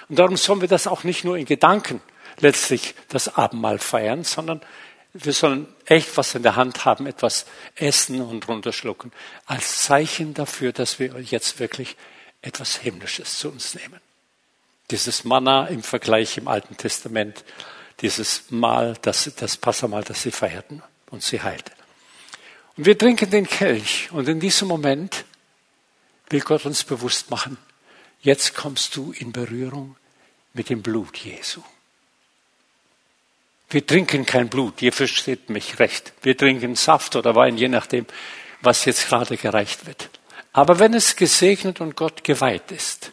[0.09, 2.01] Und darum sollen wir das auch nicht nur in Gedanken
[2.41, 4.61] letztlich das Abendmahl feiern, sondern
[5.13, 9.13] wir sollen echt was in der Hand haben, etwas essen und runterschlucken,
[9.47, 11.97] als Zeichen dafür, dass wir jetzt wirklich
[12.43, 14.01] etwas Himmlisches zu uns nehmen.
[14.91, 17.45] Dieses Manna im Vergleich im Alten Testament,
[18.01, 21.73] dieses Mahl, das, das Passamal, das sie feierten und sie heilte.
[22.77, 25.25] Und wir trinken den Kelch und in diesem Moment
[26.31, 27.59] will Gott uns bewusst machen,
[28.21, 29.97] jetzt kommst du in Berührung
[30.53, 31.63] mit dem Blut Jesu.
[33.71, 36.13] Wir trinken kein Blut, ihr versteht mich recht.
[36.23, 38.07] Wir trinken Saft oder Wein, je nachdem,
[38.63, 40.09] was jetzt gerade gereicht wird.
[40.53, 43.13] Aber wenn es gesegnet und Gott geweiht ist,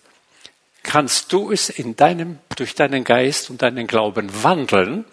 [0.82, 5.04] kannst du es in deinem, durch deinen Geist und deinen Glauben wandeln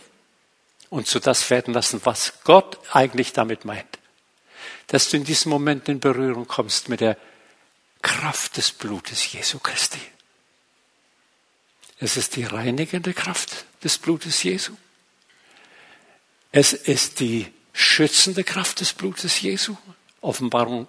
[0.90, 3.98] und zu das werden lassen, was Gott eigentlich damit meint.
[4.86, 7.16] Dass du in diesem Moment in Berührung kommst mit der
[8.02, 10.00] Kraft des Blutes Jesu Christi.
[11.98, 14.74] Es ist die reinigende Kraft des Blutes Jesu.
[16.52, 19.76] Es ist die schützende Kraft des Blutes Jesu.
[20.20, 20.86] Offenbarung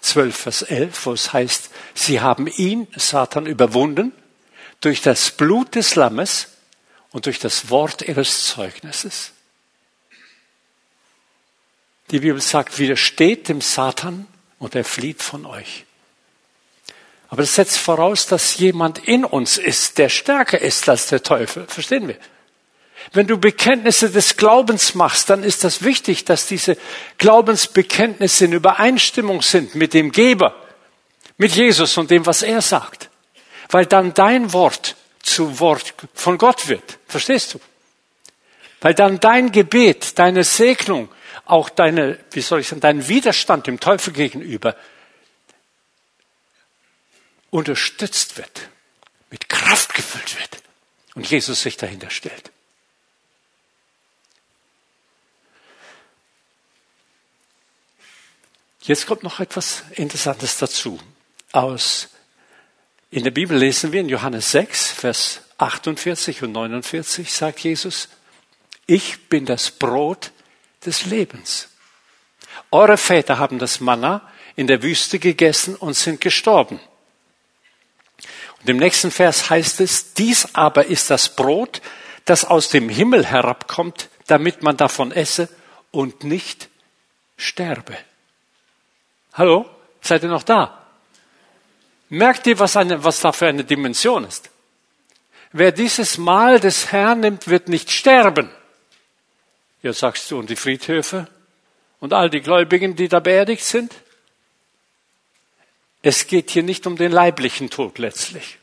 [0.00, 4.12] 12, Vers 11, wo es heißt, sie haben ihn, Satan, überwunden
[4.80, 6.48] durch das Blut des Lammes
[7.12, 9.30] und durch das Wort ihres Zeugnisses.
[12.10, 14.26] Die Bibel sagt, widersteht dem Satan
[14.58, 15.84] und er flieht von euch.
[17.28, 21.66] Aber das setzt voraus, dass jemand in uns ist, der stärker ist als der Teufel.
[21.66, 22.18] Verstehen wir?
[23.12, 26.76] Wenn du Bekenntnisse des Glaubens machst, dann ist das wichtig, dass diese
[27.18, 30.54] Glaubensbekenntnisse in Übereinstimmung sind mit dem Geber,
[31.36, 33.10] mit Jesus und dem, was er sagt.
[33.68, 36.98] Weil dann dein Wort zu Wort von Gott wird.
[37.06, 37.60] Verstehst du?
[38.80, 41.08] Weil dann dein Gebet, deine Segnung,
[41.44, 44.76] auch deine, wie soll ich sagen, dein Widerstand dem Teufel gegenüber
[47.50, 48.68] unterstützt wird,
[49.30, 50.62] mit Kraft gefüllt wird
[51.14, 52.50] und Jesus sich dahinter stellt.
[58.86, 61.00] Jetzt kommt noch etwas Interessantes dazu.
[61.50, 62.08] Aus,
[63.10, 68.08] in der Bibel lesen wir in Johannes 6, Vers 48 und 49 sagt Jesus,
[68.86, 70.30] ich bin das Brot
[70.84, 71.68] des Lebens.
[72.70, 74.22] Eure Väter haben das Manna
[74.54, 76.78] in der Wüste gegessen und sind gestorben.
[78.60, 81.82] Und im nächsten Vers heißt es, dies aber ist das Brot,
[82.24, 85.48] das aus dem Himmel herabkommt, damit man davon esse
[85.90, 86.68] und nicht
[87.36, 87.96] sterbe.
[89.36, 89.68] Hallo?
[90.00, 90.86] Seid ihr noch da?
[92.08, 94.48] Merkt ihr, was, eine, was da für eine Dimension ist?
[95.52, 98.50] Wer dieses Mahl des Herrn nimmt, wird nicht sterben.
[99.82, 101.28] Ja, sagst du, und die Friedhöfe
[102.00, 103.94] und all die Gläubigen, die da beerdigt sind?
[106.00, 108.58] Es geht hier nicht um den leiblichen Tod letztlich,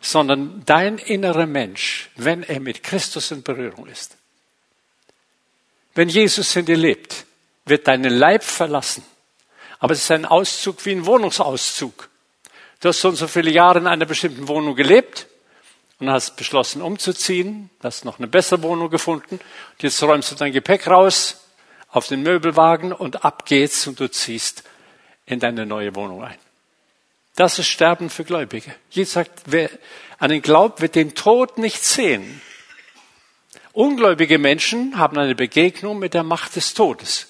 [0.00, 4.16] sondern dein innerer Mensch, wenn er mit Christus in Berührung ist.
[5.94, 7.26] Wenn Jesus in dir lebt,
[7.66, 9.04] wird deinen Leib verlassen
[9.82, 12.08] aber es ist ein Auszug wie ein Wohnungsauszug.
[12.78, 15.26] Du hast so und so viele Jahre in einer bestimmten Wohnung gelebt
[15.98, 20.52] und hast beschlossen umzuziehen, hast noch eine bessere Wohnung gefunden und jetzt räumst du dein
[20.52, 21.48] Gepäck raus
[21.88, 24.62] auf den Möbelwagen und ab geht's und du ziehst
[25.26, 26.38] in deine neue Wohnung ein.
[27.34, 28.72] Das ist Sterben für Gläubige.
[28.88, 29.68] Jesus sagt, wer
[30.18, 32.40] an den glaubt, wird den Tod nicht sehen.
[33.72, 37.26] Ungläubige Menschen haben eine Begegnung mit der Macht des Todes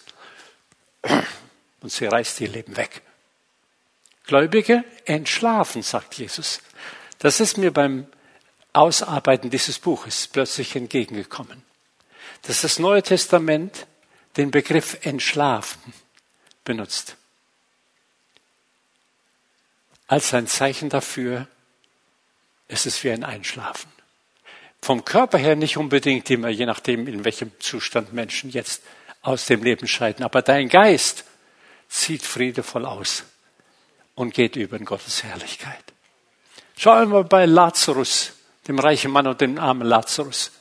[1.83, 3.03] und sie reißt ihr Leben weg.
[4.27, 6.61] Gläubige entschlafen, sagt Jesus.
[7.19, 8.07] Das ist mir beim
[8.73, 11.63] Ausarbeiten dieses Buches plötzlich entgegengekommen.
[12.43, 13.87] Dass das Neue Testament
[14.37, 15.93] den Begriff entschlafen
[16.65, 17.17] benutzt.
[20.07, 21.49] Als ein Zeichen dafür,
[22.69, 23.91] es ist wie ein Einschlafen.
[24.81, 28.83] Vom Körper her nicht unbedingt immer, je nachdem, in welchem Zustand Menschen jetzt
[29.21, 30.25] aus dem Leben scheiden.
[30.25, 31.25] Aber dein Geist
[31.93, 33.25] zieht friedevoll aus
[34.15, 35.85] und geht über in Gottes Herrlichkeit.
[36.77, 38.33] Schauen wir bei Lazarus,
[38.67, 40.53] dem reichen Mann und dem armen Lazarus.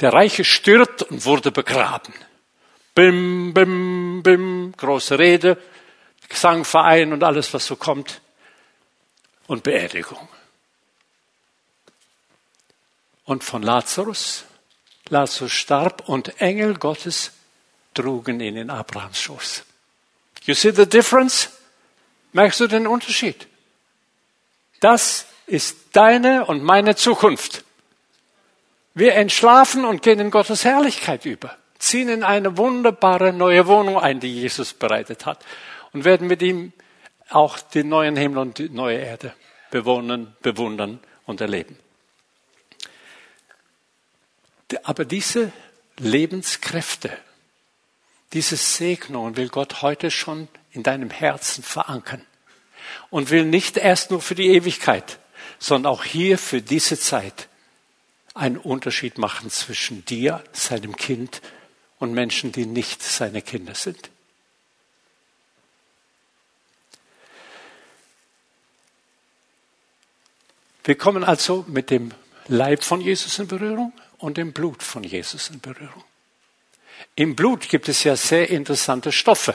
[0.00, 2.12] Der Reiche stirbt und wurde begraben.
[2.94, 5.56] Bim, bim, bim, große Rede,
[6.28, 8.20] Gesangverein und alles, was so kommt.
[9.46, 10.28] Und Beerdigung.
[13.24, 14.44] Und von Lazarus,
[15.08, 17.32] Lazarus starb und Engel Gottes
[17.94, 19.64] trugen ihn in Abrahams Schoß.
[20.44, 21.50] You see the difference?
[22.32, 23.46] Merkst du den Unterschied?
[24.80, 27.64] Das ist deine und meine Zukunft.
[28.94, 34.20] Wir entschlafen und gehen in Gottes Herrlichkeit über, ziehen in eine wunderbare neue Wohnung ein,
[34.20, 35.44] die Jesus bereitet hat
[35.92, 36.72] und werden mit ihm
[37.30, 39.34] auch den neuen Himmel und die neue Erde
[39.70, 41.78] bewohnen, bewundern und erleben.
[44.82, 45.52] Aber diese
[45.98, 47.16] Lebenskräfte,
[48.32, 52.24] diese Segnungen will Gott heute schon in deinem Herzen verankern
[53.10, 55.18] und will nicht erst nur für die Ewigkeit,
[55.58, 57.48] sondern auch hier für diese Zeit
[58.34, 61.42] einen Unterschied machen zwischen dir, seinem Kind
[61.98, 64.10] und Menschen, die nicht seine Kinder sind.
[70.84, 72.12] Wir kommen also mit dem
[72.48, 76.02] Leib von Jesus in Berührung und dem Blut von Jesus in Berührung.
[77.14, 79.54] Im Blut gibt es ja sehr interessante Stoffe.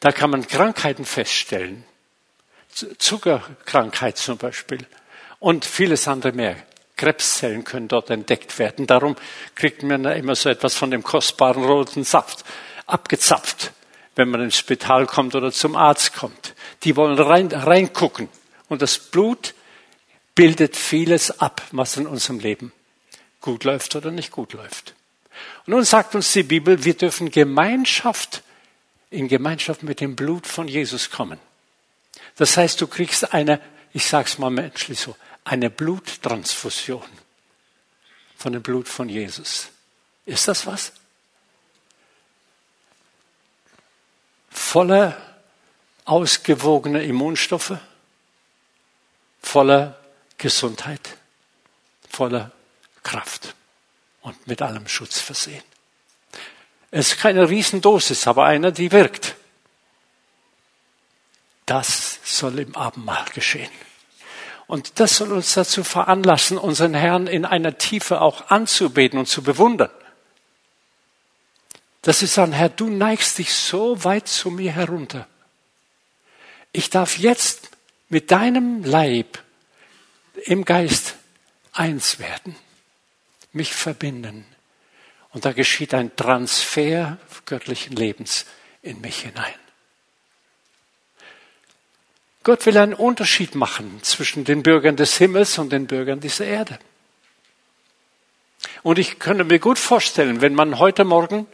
[0.00, 1.84] Da kann man Krankheiten feststellen.
[2.98, 4.86] Zuckerkrankheit zum Beispiel.
[5.40, 6.56] Und vieles andere mehr.
[6.96, 8.86] Krebszellen können dort entdeckt werden.
[8.86, 9.16] Darum
[9.54, 12.44] kriegt man immer so etwas von dem kostbaren roten Saft
[12.86, 13.72] abgezapft,
[14.16, 16.54] wenn man ins Spital kommt oder zum Arzt kommt.
[16.82, 18.28] Die wollen rein, reingucken.
[18.68, 19.54] Und das Blut
[20.34, 22.72] bildet vieles ab, was in unserem Leben
[23.40, 24.94] gut läuft oder nicht gut läuft.
[25.66, 28.42] Und nun sagt uns die Bibel, wir dürfen Gemeinschaft
[29.10, 31.38] in Gemeinschaft mit dem Blut von Jesus kommen.
[32.36, 33.60] Das heißt, du kriegst eine,
[33.92, 37.04] ich sag's mal menschlich so, eine Bluttransfusion
[38.36, 39.68] von dem Blut von Jesus.
[40.26, 40.92] Ist das was?
[44.50, 45.16] Voller
[46.04, 47.78] ausgewogener Immunstoffe,
[49.40, 49.98] voller
[50.36, 51.16] Gesundheit,
[52.10, 52.52] voller
[53.02, 53.54] Kraft
[54.28, 55.62] und mit allem Schutz versehen.
[56.90, 59.34] Es ist keine Riesendosis, aber einer, die wirkt.
[61.66, 63.70] Das soll im Abendmahl geschehen.
[64.66, 69.42] Und das soll uns dazu veranlassen, unseren Herrn in einer Tiefe auch anzubeten und zu
[69.42, 69.90] bewundern.
[72.02, 75.26] Dass wir sagen, Herr, du neigst dich so weit zu mir herunter.
[76.72, 77.70] Ich darf jetzt
[78.08, 79.42] mit deinem Leib
[80.44, 81.16] im Geist
[81.72, 82.56] eins werden
[83.52, 84.44] mich verbinden.
[85.32, 88.46] Und da geschieht ein Transfer göttlichen Lebens
[88.82, 89.54] in mich hinein.
[92.44, 96.78] Gott will einen Unterschied machen zwischen den Bürgern des Himmels und den Bürgern dieser Erde.
[98.82, 101.46] Und ich könnte mir gut vorstellen, wenn man heute Morgen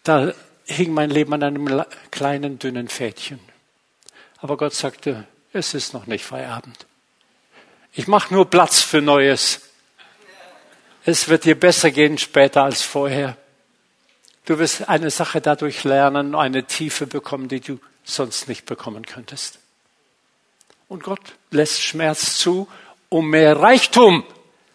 [0.04, 0.34] da
[0.65, 3.39] hing mein Leben an einem kleinen, dünnen Fädchen.
[4.38, 6.86] Aber Gott sagte, es ist noch nicht Feierabend.
[7.93, 9.62] Ich mache nur Platz für Neues.
[11.06, 13.36] Es wird dir besser gehen später als vorher.
[14.50, 19.60] Du wirst eine Sache dadurch lernen, eine Tiefe bekommen, die du sonst nicht bekommen könntest.
[20.88, 22.68] Und Gott lässt Schmerz zu,
[23.10, 24.24] um mehr Reichtum,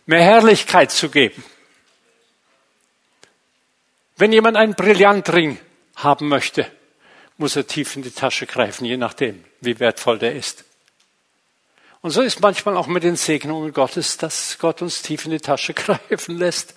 [0.07, 1.43] mehr Herrlichkeit zu geben.
[4.17, 5.59] Wenn jemand einen Brillantring
[5.97, 6.71] haben möchte,
[7.37, 10.63] muss er tief in die Tasche greifen, je nachdem, wie wertvoll der ist.
[12.01, 15.41] Und so ist manchmal auch mit den Segnungen Gottes, dass Gott uns tief in die
[15.41, 16.75] Tasche greifen lässt,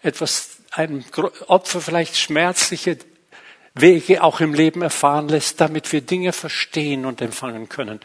[0.00, 1.04] etwas einem
[1.46, 2.98] Opfer vielleicht schmerzliche
[3.74, 8.00] Wege auch im Leben erfahren lässt, damit wir Dinge verstehen und empfangen können,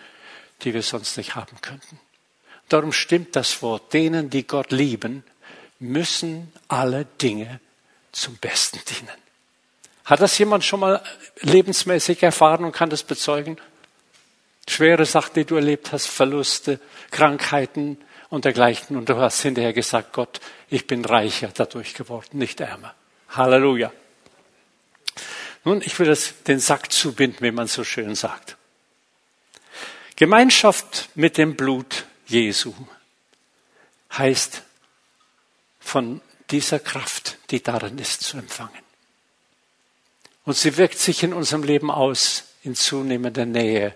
[0.62, 2.00] die wir sonst nicht haben könnten.
[2.70, 5.24] Darum stimmt das Wort, denen, die Gott lieben,
[5.80, 7.60] müssen alle Dinge
[8.12, 9.18] zum Besten dienen.
[10.06, 11.02] Hat das jemand schon mal
[11.42, 13.58] lebensmäßig erfahren und kann das bezeugen?
[14.68, 16.80] Schwere Sachen, die du erlebt hast, Verluste,
[17.12, 17.98] Krankheiten,
[18.32, 18.98] und dergleichen.
[18.98, 22.96] Und du hast hinterher gesagt, Gott, ich bin reicher dadurch geworden, nicht ärmer.
[23.30, 23.94] Halleluja.
[25.64, 28.58] Nun, ich will das, den Sack zubinden, wie man so schön sagt.
[30.16, 32.74] Gemeinschaft mit dem Blut Jesu
[34.18, 34.64] heißt
[35.80, 38.82] von dieser Kraft, die darin ist, zu empfangen.
[40.46, 43.96] Und sie wirkt sich in unserem Leben aus in zunehmender Nähe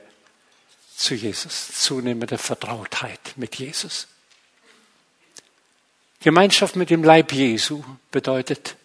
[0.95, 4.07] zu Jesus, zunehmende Vertrautheit mit Jesus.
[6.25, 8.77] Gemeinschaft mit dem Leib Jesu bedeutet,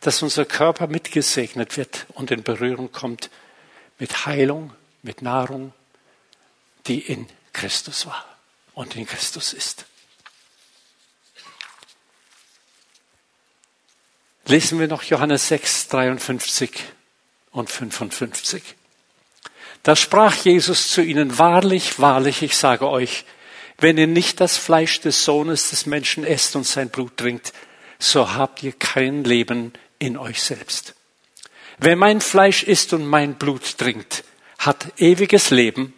[0.00, 3.30] dass unser Körper mitgesegnet wird und in Berührung kommt
[4.00, 4.72] mit Heilung,
[5.02, 5.72] mit Nahrung,
[6.88, 8.24] die in Christus war
[8.74, 9.86] und in Christus ist.
[14.46, 16.72] Lesen wir noch Johannes 6, 53
[17.52, 18.64] und 55.
[19.84, 23.24] Da sprach Jesus zu ihnen, wahrlich, wahrlich, ich sage euch,
[23.80, 27.52] wenn ihr nicht das Fleisch des Sohnes des Menschen esst und sein Blut trinkt,
[27.98, 30.94] so habt ihr kein Leben in euch selbst.
[31.78, 34.24] Wer mein Fleisch isst und mein Blut trinkt,
[34.58, 35.94] hat ewiges Leben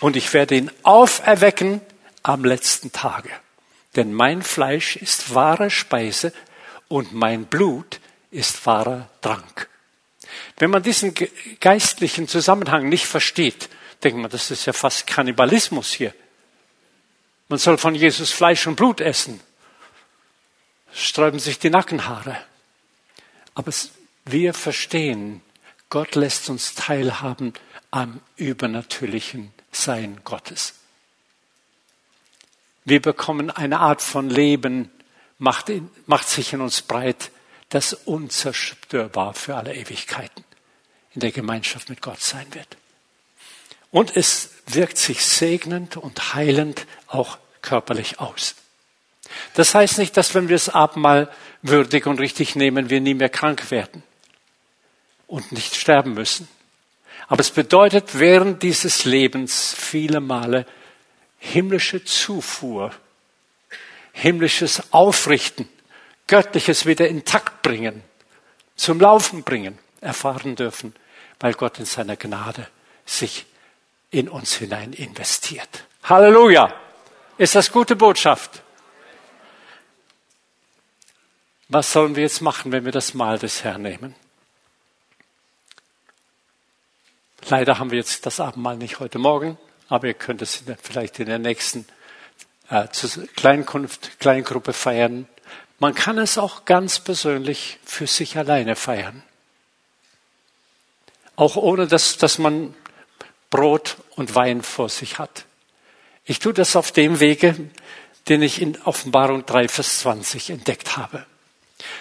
[0.00, 1.80] und ich werde ihn auferwecken
[2.22, 3.30] am letzten Tage.
[3.94, 6.32] Denn mein Fleisch ist wahre Speise
[6.88, 8.00] und mein Blut
[8.30, 9.68] ist wahrer Trank.
[10.58, 11.14] Wenn man diesen
[11.60, 13.68] geistlichen Zusammenhang nicht versteht,
[14.02, 16.14] denkt man, das ist ja fast Kannibalismus hier.
[17.52, 19.38] Man soll von Jesus Fleisch und Blut essen.
[20.90, 22.38] Sträuben sich die Nackenhaare.
[23.54, 23.70] Aber
[24.24, 25.42] wir verstehen,
[25.90, 27.52] Gott lässt uns teilhaben
[27.90, 30.76] am übernatürlichen Sein Gottes.
[32.86, 34.90] Wir bekommen eine Art von Leben,
[35.36, 35.70] macht,
[36.06, 37.32] macht sich in uns breit,
[37.68, 40.42] das unzerstörbar für alle Ewigkeiten
[41.12, 42.78] in der Gemeinschaft mit Gott sein wird.
[43.92, 48.56] Und es wirkt sich segnend und heilend auch körperlich aus.
[49.54, 51.30] Das heißt nicht, dass wenn wir das Abendmahl
[51.60, 54.02] würdig und richtig nehmen, wir nie mehr krank werden
[55.26, 56.48] und nicht sterben müssen.
[57.28, 60.66] Aber es bedeutet während dieses Lebens viele Male
[61.38, 62.92] himmlische Zufuhr,
[64.12, 65.68] himmlisches Aufrichten,
[66.26, 68.02] göttliches wieder intakt bringen,
[68.76, 70.94] zum Laufen bringen, erfahren dürfen,
[71.40, 72.68] weil Gott in seiner Gnade
[73.04, 73.46] sich
[74.12, 75.86] in uns hinein investiert.
[76.04, 76.72] Halleluja!
[77.38, 78.62] Ist das gute Botschaft?
[81.68, 84.14] Was sollen wir jetzt machen, wenn wir das Mahl des Herrn nehmen?
[87.48, 89.58] Leider haben wir jetzt das Abendmahl nicht heute Morgen,
[89.88, 91.86] aber ihr könnt es vielleicht in der nächsten
[92.68, 92.86] äh,
[93.34, 95.26] Kleinkunft, Kleingruppe feiern.
[95.78, 99.22] Man kann es auch ganz persönlich für sich alleine feiern.
[101.34, 102.74] Auch ohne, dass, dass man
[103.52, 105.44] Brot und Wein vor sich hat.
[106.24, 107.54] Ich tue das auf dem Wege,
[108.28, 111.24] den ich in Offenbarung 3, Vers 20 entdeckt habe.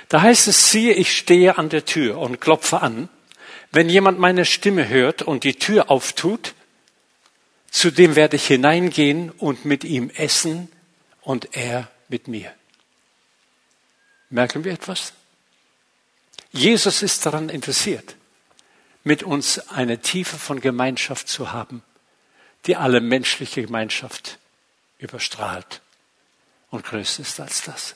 [0.09, 3.09] Da heißt es, siehe, ich stehe an der Tür und klopfe an.
[3.71, 6.53] Wenn jemand meine Stimme hört und die Tür auftut,
[7.69, 10.71] zu dem werde ich hineingehen und mit ihm essen
[11.21, 12.51] und er mit mir.
[14.29, 15.13] Merken wir etwas?
[16.51, 18.15] Jesus ist daran interessiert,
[19.03, 21.83] mit uns eine Tiefe von Gemeinschaft zu haben,
[22.65, 24.37] die alle menschliche Gemeinschaft
[24.99, 25.81] überstrahlt
[26.69, 27.95] und größer ist als das.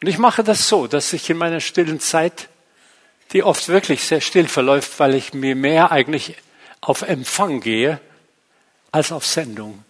[0.00, 2.48] Und ich mache das so, dass ich in meiner stillen Zeit,
[3.32, 6.36] die oft wirklich sehr still verläuft, weil ich mir mehr eigentlich
[6.80, 8.00] auf Empfang gehe
[8.90, 9.84] als auf Sendung.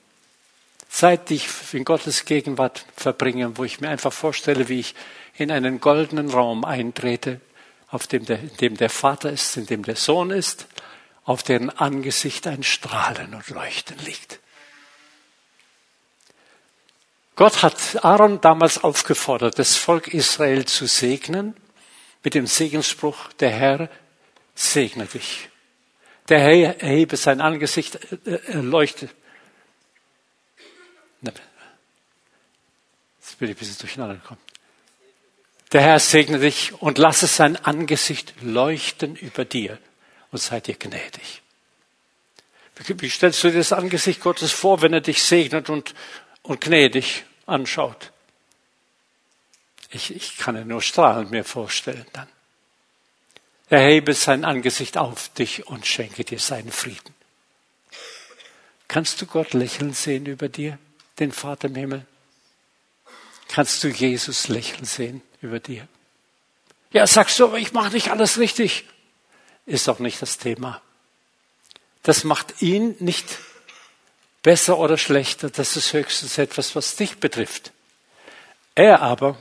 [0.90, 4.94] Zeit, die ich in Gottes Gegenwart verbringe, wo ich mir einfach vorstelle, wie ich
[5.38, 7.40] in einen goldenen Raum eintrete,
[7.92, 10.66] auf dem der, in dem der Vater ist, in dem der Sohn ist,
[11.24, 14.40] auf deren Angesicht ein Strahlen und Leuchten liegt.
[17.36, 21.54] Gott hat Aaron damals aufgefordert, das Volk Israel zu segnen
[22.24, 23.90] mit dem Segensspruch, der Herr
[24.54, 25.48] segne dich.
[26.28, 29.08] Der Herr erhebe sein Angesicht, äh, äh leuchte.
[31.20, 31.40] Jetzt
[33.38, 34.40] bin ich ein bisschen durcheinander gekommen.
[35.72, 39.78] Der Herr segne dich und lasse sein Angesicht leuchten über dir
[40.30, 41.40] und sei dir gnädig.
[42.76, 45.94] Wie stellst du dir das Angesicht Gottes vor, wenn er dich segnet und,
[46.42, 48.12] und gnädig anschaut?
[49.90, 52.28] Ich, ich kann ja nur strahlend mir vorstellen dann.
[53.70, 57.14] Er hebe sein Angesicht auf dich und schenke dir seinen Frieden.
[58.88, 60.78] Kannst du Gott lächeln sehen über dir,
[61.18, 62.06] den Vater im Himmel?
[63.48, 65.86] Kannst du Jesus lächeln sehen über dir?
[66.92, 68.84] Ja, sagst du, ich mache nicht alles richtig.
[69.66, 70.80] Ist doch nicht das Thema.
[72.02, 73.38] Das macht ihn nicht
[74.42, 75.50] besser oder schlechter.
[75.50, 77.72] Das ist höchstens etwas, was dich betrifft.
[78.74, 79.36] Er aber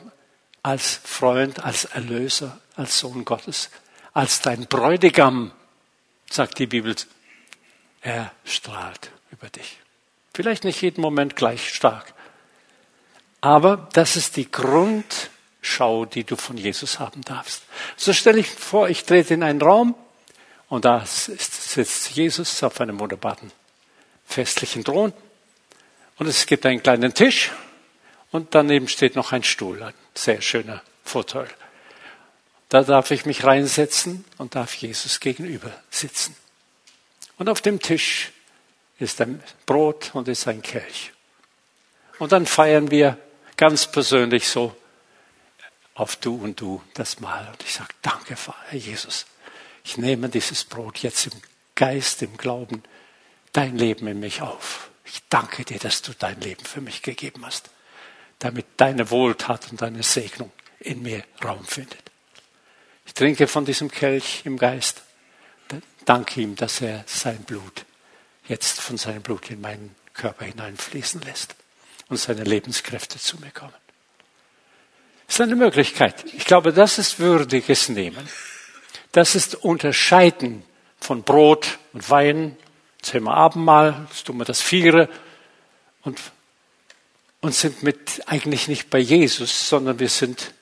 [0.62, 3.70] als Freund, als Erlöser, als Sohn Gottes
[4.14, 5.52] als dein Bräutigam,
[6.30, 6.96] sagt die Bibel,
[8.02, 9.78] er strahlt über dich.
[10.34, 12.14] Vielleicht nicht jeden Moment gleich stark,
[13.42, 14.46] aber das ist die
[15.62, 17.64] Grundschau, die du von Jesus haben darfst.
[17.96, 19.96] So stelle ich vor, ich trete in einen Raum
[20.70, 23.52] Und da sitzt Jesus auf einem wunderbaren
[24.26, 25.14] festlichen Thron.
[26.18, 27.52] Und es gibt einen kleinen Tisch
[28.32, 31.50] und daneben steht noch ein Stuhl, ein sehr schöner Fauteuil.
[32.70, 36.38] Da darf ich mich reinsetzen und darf Jesus gegenüber sitzen.
[37.38, 38.32] Und auf dem Tisch
[38.98, 41.12] ist ein Brot und ist ein Kelch.
[42.18, 43.18] Und dann feiern wir
[43.58, 44.74] ganz persönlich so
[46.02, 47.48] auf du und du das Mahl.
[47.48, 48.36] Und ich sage, danke,
[48.70, 49.28] Herr Jesus.
[49.84, 51.34] Ich nehme dieses Brot jetzt im
[51.76, 52.84] Geist, im Glauben,
[53.54, 54.90] dein Leben in mich auf.
[55.06, 57.70] Ich danke dir, dass du dein Leben für mich gegeben hast,
[58.40, 62.02] damit deine Wohltat und deine Segnung in mir Raum findet.
[63.06, 65.02] Ich trinke von diesem Kelch im Geist,
[66.06, 67.86] danke ihm, dass er sein Blut
[68.48, 71.56] jetzt von seinem Blut in meinen Körper hineinfließen lässt
[72.10, 73.74] und seine Lebenskräfte zu mir kommen.
[75.32, 76.26] Das ist eine Möglichkeit.
[76.34, 78.28] Ich glaube, das ist würdiges Nehmen.
[79.14, 80.62] Das ist Unterscheiden
[81.00, 82.58] von Brot und Wein.
[82.98, 85.08] Jetzt haben wir Abendmahl, jetzt tun wir das Viere
[86.02, 86.20] und,
[87.40, 90.54] und sind mit eigentlich nicht bei Jesus, sondern wir sind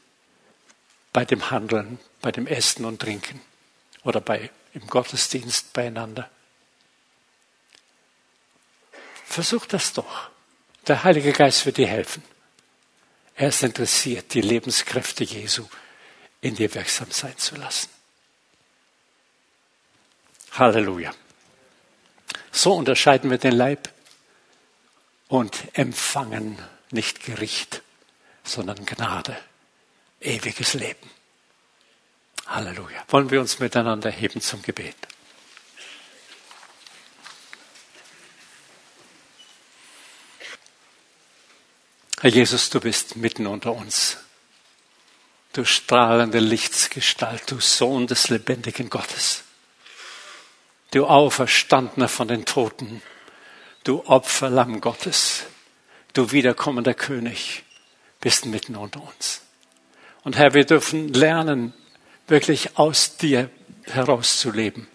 [1.13, 3.41] bei dem Handeln, bei dem Essen und Trinken
[4.03, 6.29] oder bei, im Gottesdienst beieinander.
[9.25, 10.29] Versuch das doch.
[10.85, 12.21] Der Heilige Geist wird dir helfen.
[13.39, 15.65] Er ist interessiert, die Lebenskräfte Jesu
[16.41, 17.87] in dir wirksam sein zu lassen.
[20.51, 21.13] Halleluja.
[22.51, 23.93] So unterscheiden wir den Leib
[25.29, 26.57] und empfangen
[26.91, 27.81] nicht Gericht,
[28.43, 29.37] sondern Gnade,
[30.19, 31.09] ewiges Leben.
[32.45, 33.05] Halleluja.
[33.07, 34.97] Wollen wir uns miteinander heben zum Gebet?
[42.21, 44.17] Herr Jesus, du bist mitten unter uns.
[45.53, 49.43] Du strahlende Lichtsgestalt, du Sohn des lebendigen Gottes.
[50.91, 53.01] Du Auferstandener von den Toten,
[53.85, 55.43] du Opferlamm Gottes,
[56.11, 57.63] du wiederkommender König,
[58.19, 59.41] bist mitten unter uns.
[60.25, 61.73] Und Herr, wir dürfen lernen,
[62.27, 63.49] wirklich aus dir
[63.83, 64.89] herauszuleben.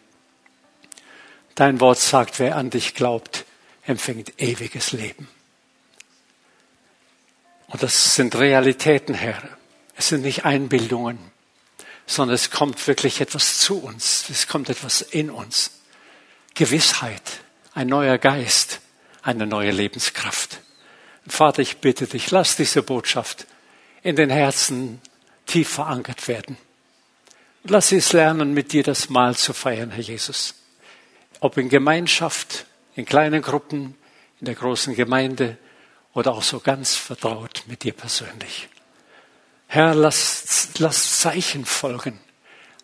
[1.54, 3.46] Dein Wort sagt, wer an dich glaubt,
[3.86, 5.26] empfängt ewiges Leben.
[7.74, 9.42] Und das sind Realitäten, Herr.
[9.96, 11.18] Es sind nicht Einbildungen,
[12.06, 14.30] sondern es kommt wirklich etwas zu uns.
[14.30, 15.72] Es kommt etwas in uns.
[16.54, 17.40] Gewissheit,
[17.72, 18.78] ein neuer Geist,
[19.22, 20.60] eine neue Lebenskraft.
[21.26, 23.48] Vater, ich bitte dich, lass diese Botschaft
[24.04, 25.00] in den Herzen
[25.44, 26.56] tief verankert werden.
[27.64, 30.54] Und lass sie es lernen, mit dir das Mahl zu feiern, Herr Jesus.
[31.40, 33.96] Ob in Gemeinschaft, in kleinen Gruppen,
[34.38, 35.58] in der großen Gemeinde,
[36.14, 38.68] oder auch so ganz vertraut mit dir persönlich.
[39.66, 42.20] Herr, lass, lass Zeichen folgen,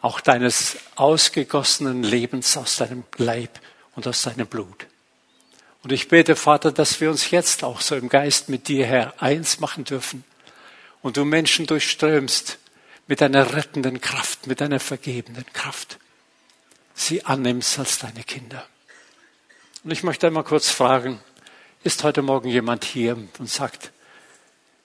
[0.02, 3.60] auch deines ausgegossenen Lebens aus deinem Leib
[3.94, 4.86] und aus deinem Blut.
[5.82, 9.22] Und ich bete, Vater, dass wir uns jetzt auch so im Geist mit dir, Herr,
[9.22, 10.24] eins machen dürfen
[11.00, 12.58] und du Menschen durchströmst
[13.06, 15.98] mit deiner rettenden Kraft, mit deiner vergebenden Kraft,
[16.94, 18.66] sie annimmst als deine Kinder.
[19.82, 21.20] Und ich möchte einmal kurz fragen,
[21.82, 23.92] ist heute Morgen jemand hier und sagt,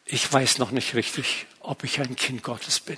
[0.06, 2.98] ich weiß noch nicht richtig, ob ich ein Kind Gottes bin.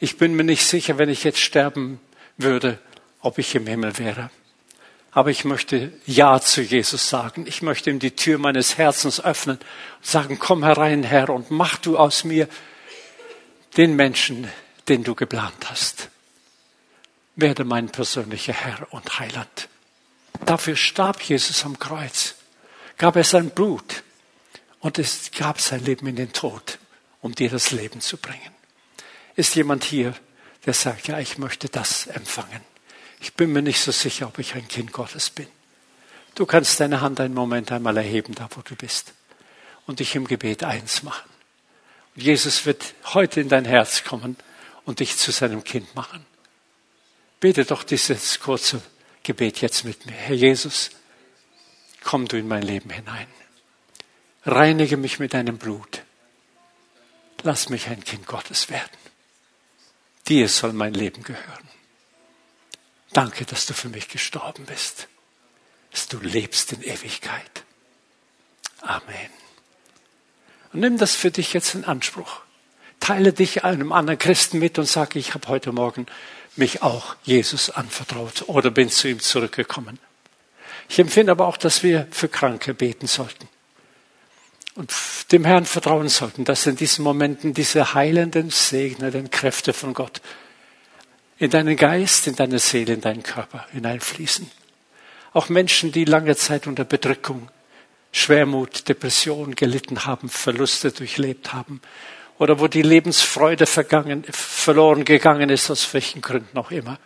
[0.00, 2.00] Ich bin mir nicht sicher, wenn ich jetzt sterben
[2.36, 2.78] würde,
[3.20, 4.30] ob ich im Himmel wäre.
[5.12, 7.46] Aber ich möchte Ja zu Jesus sagen.
[7.46, 11.76] Ich möchte ihm die Tür meines Herzens öffnen und sagen, komm herein, Herr, und mach
[11.76, 12.48] du aus mir
[13.76, 14.48] den Menschen,
[14.88, 16.08] den du geplant hast.
[17.36, 19.68] Werde mein persönlicher Herr und Heiland.
[20.46, 22.34] Dafür starb Jesus am Kreuz
[23.04, 24.02] gab er sein Blut
[24.80, 26.78] und es gab sein Leben in den Tod,
[27.20, 28.50] um dir das Leben zu bringen.
[29.36, 30.14] Ist jemand hier,
[30.64, 32.62] der sagt, ja, ich möchte das empfangen.
[33.20, 35.46] Ich bin mir nicht so sicher, ob ich ein Kind Gottes bin.
[36.34, 39.12] Du kannst deine Hand einen Moment einmal erheben, da wo du bist,
[39.84, 41.28] und dich im Gebet eins machen.
[42.16, 44.38] Und Jesus wird heute in dein Herz kommen
[44.86, 46.24] und dich zu seinem Kind machen.
[47.38, 48.80] Bete doch dieses kurze
[49.22, 50.12] Gebet jetzt mit mir.
[50.12, 50.88] Herr Jesus,
[52.04, 53.26] komm du in mein Leben hinein.
[54.44, 56.02] Reinige mich mit deinem Blut.
[57.42, 58.96] Lass mich ein Kind Gottes werden.
[60.28, 61.68] Dir soll mein Leben gehören.
[63.12, 65.08] Danke, dass du für mich gestorben bist,
[65.90, 67.64] dass du lebst in Ewigkeit.
[68.80, 69.30] Amen.
[70.72, 72.40] Und nimm das für dich jetzt in Anspruch.
[73.00, 76.06] Teile dich einem anderen Christen mit und sage, ich habe heute Morgen
[76.56, 79.98] mich auch Jesus anvertraut oder bin zu ihm zurückgekommen.
[80.88, 83.48] Ich empfinde aber auch, dass wir für Kranke beten sollten
[84.74, 84.92] und
[85.32, 90.20] dem Herrn vertrauen sollten, dass in diesen Momenten diese heilenden, segnenden Kräfte von Gott
[91.38, 94.50] in deinen Geist, in deine Seele, in deinen Körper hineinfließen.
[95.32, 97.48] Auch Menschen, die lange Zeit unter Bedrückung,
[98.12, 101.80] Schwermut, Depression gelitten haben, Verluste durchlebt haben
[102.38, 106.98] oder wo die Lebensfreude vergangen, verloren gegangen ist, aus welchen Gründen auch immer.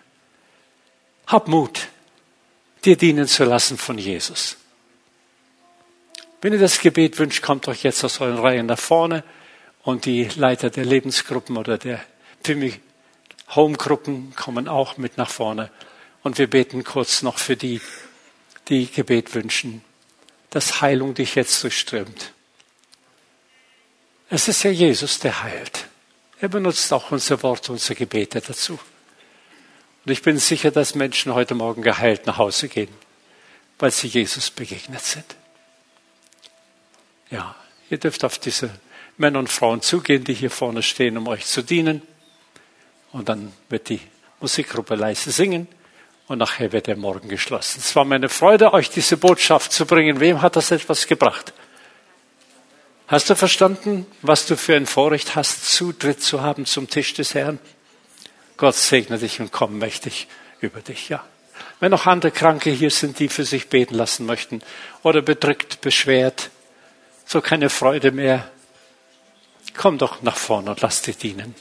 [1.27, 1.89] Hab Mut,
[2.85, 4.57] dir dienen zu lassen von Jesus.
[6.41, 9.25] Wenn ihr das Gebet wünscht, kommt euch jetzt aus euren Reihen nach vorne
[9.83, 12.01] und die Leiter der Lebensgruppen oder der
[12.43, 12.81] Pimi
[13.55, 15.71] Homegruppen kommen auch mit nach vorne.
[16.23, 17.81] Und wir beten kurz noch für die,
[18.69, 19.83] die Gebet wünschen,
[20.51, 22.33] dass Heilung dich jetzt durchströmt.
[24.31, 25.87] Es ist ja Jesus, der heilt.
[26.41, 28.79] Er benutzt auch unser Wort, unsere Gebete dazu.
[30.09, 32.89] Und ich bin sicher, dass Menschen heute Morgen geheilt nach Hause gehen,
[33.79, 35.37] weil sie Jesus begegnet sind.
[37.31, 37.55] Ja,
[37.91, 38.71] ihr dürft auf diese
[39.19, 42.01] Männer und Frauen zugehen, die hier vorne stehen, um euch zu dienen.
[43.13, 44.01] Und dann wird die
[44.41, 45.69] Musikgruppe leise singen
[46.27, 47.81] und nachher wird der Morgen geschlossen.
[47.81, 50.21] Es war meine Freude, euch diese Botschaft zu bringen.
[50.21, 51.53] Wem hat das etwas gebracht?
[53.09, 57.35] Hast du verstanden, was du für ein Vorrecht hast, Zutritt zu haben zum Tisch des
[57.35, 57.59] Herrn?
[58.59, 60.29] Gott segne dich und komm mächtig
[60.61, 61.25] über dich, ja.
[61.81, 64.63] Wenn noch andere Kranke hier sind, die für sich beten lassen möchten
[65.03, 66.51] oder bedrückt, beschwert,
[67.25, 68.51] so keine Freude mehr,
[69.77, 71.55] komm doch nach vorne und lass dir dienen.